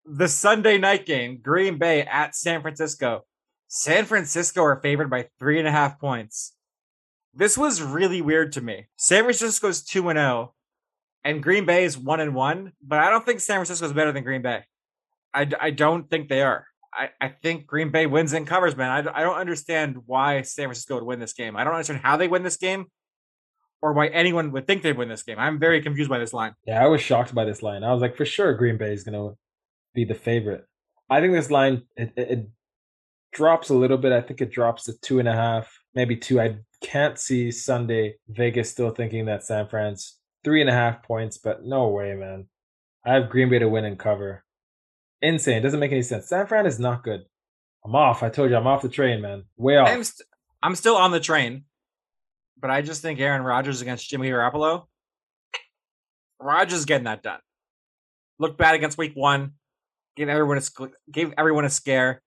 [0.06, 3.22] the Sunday night game, Green Bay at San Francisco.
[3.68, 6.54] San Francisco are favored by three and a half points.
[7.34, 8.88] This was really weird to me.
[8.98, 10.54] San Francisco's two and zero,
[11.24, 12.74] and Green Bay is one and one.
[12.86, 14.64] But I don't think San Francisco is better than Green Bay.
[15.34, 16.66] I, I don't think they are.
[16.94, 19.08] I, I think Green Bay wins and covers, man.
[19.08, 21.56] I, I don't understand why San Francisco would win this game.
[21.56, 22.88] I don't understand how they win this game,
[23.82, 25.40] or why anyone would think they'd win this game.
[25.40, 26.54] I'm very confused by this line.
[26.66, 27.86] yeah, I was shocked by this line.
[27.86, 29.32] I was like, for sure, Green Bay is gonna
[29.96, 30.66] be the favorite.
[31.10, 32.50] I think this line it, it, it
[33.32, 34.12] drops a little bit.
[34.12, 36.40] I think it drops to two and a half, maybe two.
[36.40, 41.38] I can't see Sunday Vegas still thinking that San Fran's three and a half points,
[41.38, 42.48] but no way, man.
[43.06, 44.44] I have Green Bay to win and cover.
[45.22, 45.58] Insane.
[45.58, 46.28] It doesn't make any sense.
[46.28, 47.22] San Fran is not good.
[47.86, 48.24] I'm off.
[48.24, 49.44] I told you, I'm off the train, man.
[49.58, 49.90] Way off.
[49.90, 50.28] I'm st-
[50.64, 51.66] I'm still on the train,
[52.60, 54.86] but I just think Aaron Rodgers against Jimmy Garoppolo.
[56.40, 57.40] Rodgers getting that done.
[58.40, 59.54] Looked bad against Week One,
[60.16, 62.22] gave everyone a gave everyone a scare.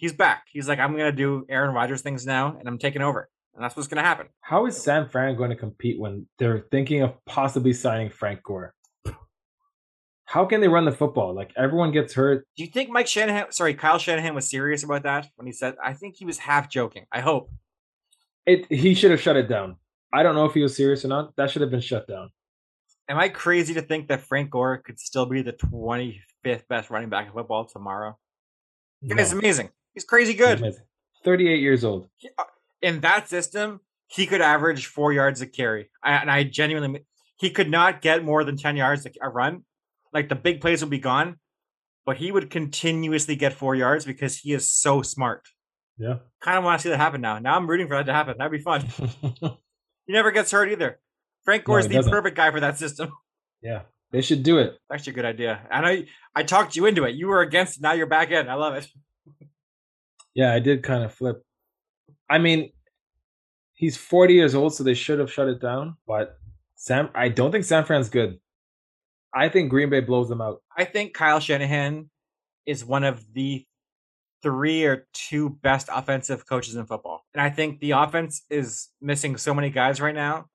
[0.00, 0.46] He's back.
[0.50, 3.76] He's like, I'm gonna do Aaron Rodgers things now, and I'm taking over, and that's
[3.76, 4.28] what's gonna happen.
[4.40, 8.72] How is San Fran going to compete when they're thinking of possibly signing Frank Gore?
[10.24, 11.34] How can they run the football?
[11.34, 12.46] Like everyone gets hurt.
[12.56, 15.74] Do you think Mike Shanahan, sorry, Kyle Shanahan was serious about that when he said?
[15.84, 17.04] I think he was half joking.
[17.12, 17.50] I hope.
[18.46, 19.76] It he should have shut it down.
[20.14, 21.36] I don't know if he was serious or not.
[21.36, 22.30] That should have been shut down.
[23.06, 27.10] Am I crazy to think that Frank Gore could still be the 25th best running
[27.10, 28.16] back in football tomorrow?
[29.02, 29.22] No.
[29.22, 29.68] amazing.
[30.00, 30.58] He's crazy good.
[30.58, 30.84] amazing.
[31.24, 32.08] 38 years old.
[32.38, 32.44] Uh,
[32.80, 35.90] in that system, he could average four yards a carry.
[36.02, 37.04] I, and I genuinely,
[37.38, 39.64] he could not get more than 10 yards a, run.
[40.14, 41.36] Like the big plays would be gone,
[42.06, 45.46] but he would continuously get four yards because he is so smart.
[45.98, 46.20] Yeah.
[46.40, 47.38] Kind of want to see that happen now.
[47.38, 48.36] Now I'm rooting for that to happen.
[48.38, 48.86] That'd be fun.
[50.06, 50.98] He never gets hurt either.
[51.44, 52.10] Frank No, Gore is the doesn't.
[52.10, 53.12] perfect guy for that system.
[53.62, 53.82] yeah.
[54.10, 54.76] They should do it.
[54.92, 55.60] Actually, a good idea.
[55.70, 57.14] And I I talked you into it.
[57.14, 57.82] You were against it.
[57.82, 58.48] Now you're back in.
[58.48, 58.88] I love it.
[60.40, 61.44] Yeah, I did kind of flip.
[62.30, 62.72] I mean,
[63.74, 65.98] he's 40 years old, so they should have shut it down.
[66.06, 66.38] But
[66.76, 68.40] Sam, I don't think San Fran's good.
[69.34, 70.62] I think Green Bay blows them out.
[70.74, 72.08] I think Kyle Shanahan
[72.64, 73.66] is one of the
[74.42, 77.26] three or two best offensive coaches in football.
[77.34, 80.46] And I think the offense is missing so many guys right now.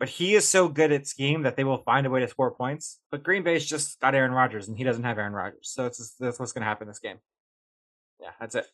[0.00, 2.50] But he is so good at scheme that they will find a way to score
[2.50, 2.98] points.
[3.12, 5.70] But Green Bay's just got Aaron Rodgers, and he doesn't have Aaron Rodgers.
[5.72, 7.18] So it's just, that's what's going to happen this game.
[8.20, 8.66] Yeah, that's it.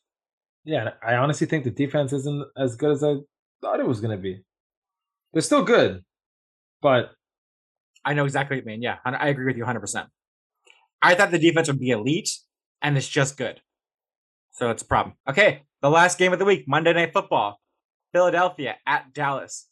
[0.68, 3.14] Yeah, I honestly think the defense isn't as good as I
[3.62, 4.44] thought it was going to be.
[5.32, 6.04] They're still good,
[6.82, 7.12] but
[8.04, 8.82] I know exactly what you mean.
[8.82, 10.06] Yeah, I agree with you 100%.
[11.00, 12.30] I thought the defense would be elite,
[12.82, 13.62] and it's just good.
[14.52, 15.14] So it's a problem.
[15.26, 17.58] Okay, the last game of the week, Monday Night Football.
[18.12, 19.68] Philadelphia at Dallas.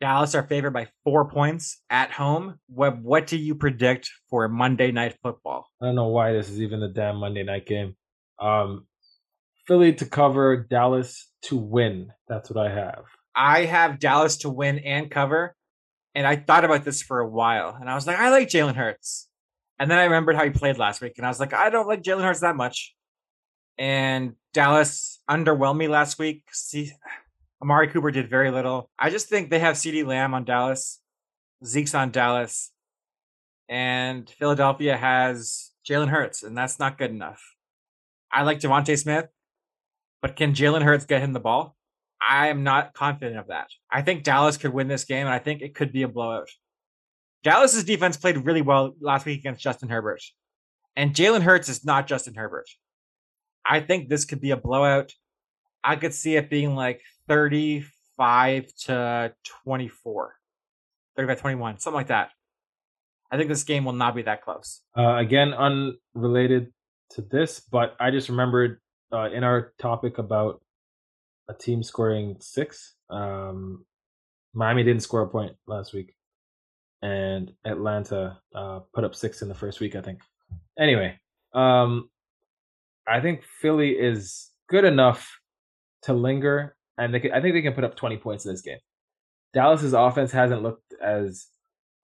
[0.00, 2.58] Dallas are favored by four points at home.
[2.68, 5.66] What what do you predict for Monday Night Football?
[5.82, 7.96] I don't know why this is even the damn Monday night game.
[8.40, 8.86] Um,
[9.68, 12.10] Philly to cover, Dallas to win.
[12.26, 13.04] That's what I have.
[13.36, 15.54] I have Dallas to win and cover.
[16.14, 18.74] And I thought about this for a while, and I was like, I like Jalen
[18.74, 19.28] Hurts.
[19.78, 21.86] And then I remembered how he played last week, and I was like, I don't
[21.86, 22.96] like Jalen Hurts that much.
[23.76, 26.42] And Dallas underwhelmed me last week.
[26.50, 26.90] See,
[27.62, 28.90] Amari Cooper did very little.
[28.98, 30.98] I just think they have CeeDee Lamb on Dallas,
[31.64, 32.72] Zeke's on Dallas,
[33.68, 37.42] and Philadelphia has Jalen Hurts, and that's not good enough.
[38.32, 39.28] I like DeVonta Smith,
[40.22, 41.76] but can Jalen Hurts get him the ball?
[42.26, 43.68] I am not confident of that.
[43.90, 46.48] I think Dallas could win this game, and I think it could be a blowout.
[47.44, 50.22] Dallas's defense played really well last week against Justin Herbert,
[50.96, 52.68] and Jalen Hurts is not Justin Herbert.
[53.64, 55.12] I think this could be a blowout.
[55.84, 59.32] I could see it being like 35 to
[59.64, 60.34] 24,
[61.16, 62.30] 35 21, something like that.
[63.30, 64.80] I think this game will not be that close.
[64.96, 66.72] Uh, again, unrelated
[67.10, 68.80] to this, but I just remembered
[69.12, 70.60] uh, in our topic about
[71.48, 72.94] a team scoring six.
[73.10, 73.84] Um,
[74.54, 76.14] Miami didn't score a point last week,
[77.02, 80.20] and Atlanta uh, put up six in the first week, I think.
[80.78, 81.18] Anyway,
[81.54, 82.08] um,
[83.06, 85.38] I think Philly is good enough
[86.02, 88.60] to linger, and they can, I think they can put up 20 points in this
[88.60, 88.78] game.
[89.54, 91.46] Dallas's offense hasn't looked as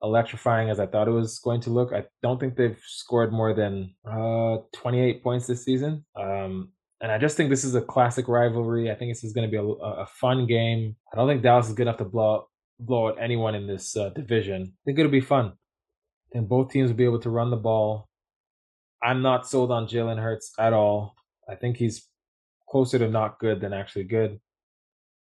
[0.02, 1.92] electrifying as I thought it was going to look.
[1.92, 6.04] I don't think they've scored more than uh, 28 points this season.
[6.14, 6.70] Um,
[7.04, 8.90] and I just think this is a classic rivalry.
[8.90, 10.96] I think this is going to be a, a, fun game.
[11.12, 12.48] I don't think Dallas is good enough to blow
[12.80, 14.62] blow out anyone in this uh, division.
[14.72, 15.52] I think it'll be fun.
[16.32, 18.08] And both teams will be able to run the ball.
[19.02, 21.14] I'm not sold on Jalen Hurts at all.
[21.46, 22.08] I think he's
[22.70, 24.40] closer to not good than actually good.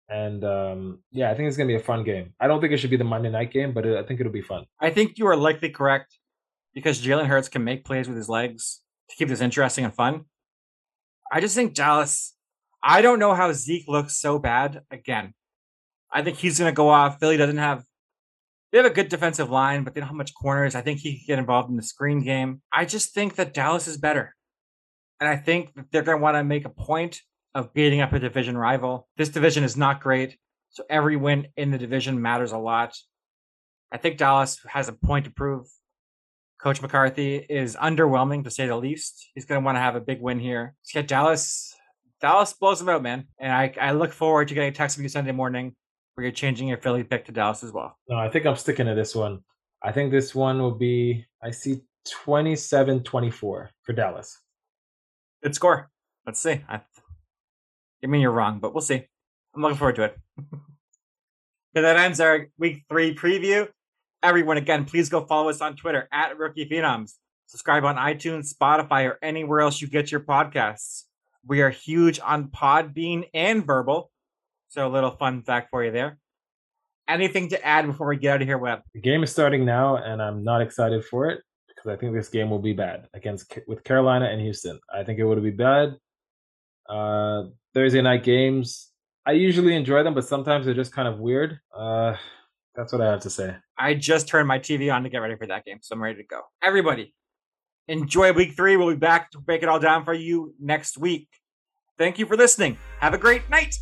[0.08, 2.32] And um, yeah, I think it's going to be a fun game.
[2.38, 4.40] I don't think it should be the Monday night game, but I think it'll be
[4.40, 4.66] fun.
[4.80, 6.16] I think you are likely correct
[6.74, 10.26] because Jalen Hurts can make plays with his legs to keep this interesting and fun.
[11.32, 12.34] I just think Dallas.
[12.82, 15.32] I don't know how Zeke looks so bad again.
[16.12, 17.18] I think he's going to go off.
[17.18, 17.84] Philly doesn't have.
[18.70, 20.74] They have a good defensive line, but they don't have much corners.
[20.74, 22.60] I think he could get involved in the screen game.
[22.70, 24.34] I just think that Dallas is better.
[25.20, 27.20] And I think they're going to want to make a point
[27.54, 29.08] of beating up a division rival.
[29.16, 30.36] This division is not great.
[30.70, 32.94] So every win in the division matters a lot.
[33.90, 35.66] I think Dallas has a point to prove.
[36.62, 39.30] Coach McCarthy is underwhelming to say the least.
[39.34, 40.74] He's going to want to have a big win here.
[40.80, 41.74] Let's get Dallas.
[42.20, 43.26] Dallas blows them out, man.
[43.40, 45.74] And I, I look forward to getting a text from you Sunday morning
[46.14, 47.98] where you're changing your Philly pick to Dallas as well.
[48.08, 49.40] No, I think I'm sticking to this one.
[49.82, 54.38] I think this one will be, I see 27 24 for Dallas.
[55.42, 55.90] Good score.
[56.26, 56.62] Let's see.
[56.68, 56.80] I,
[58.04, 59.04] I mean, you're wrong, but we'll see.
[59.52, 60.18] I'm looking forward to it.
[60.38, 63.66] okay, that ends our week three preview
[64.22, 67.14] everyone, again, please go follow us on Twitter at Rookie Phenoms.
[67.46, 71.04] Subscribe on iTunes, Spotify, or anywhere else you get your podcasts.
[71.46, 74.10] We are huge on Podbean and Verbal.
[74.68, 76.18] So a little fun fact for you there.
[77.08, 78.82] Anything to add before we get out of here, Webb?
[78.94, 82.28] The game is starting now, and I'm not excited for it because I think this
[82.28, 84.78] game will be bad against with Carolina and Houston.
[84.94, 85.96] I think it would be bad.
[86.88, 87.44] Uh,
[87.74, 88.92] Thursday night games,
[89.26, 91.58] I usually enjoy them, but sometimes they're just kind of weird.
[91.76, 92.16] Uh,
[92.74, 93.54] that's what I have to say.
[93.82, 96.18] I just turned my TV on to get ready for that game, so I'm ready
[96.18, 96.42] to go.
[96.62, 97.12] Everybody,
[97.88, 98.76] enjoy week three.
[98.76, 101.26] We'll be back to break it all down for you next week.
[101.98, 102.78] Thank you for listening.
[103.00, 103.76] Have a great night.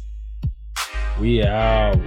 [1.21, 1.99] We out.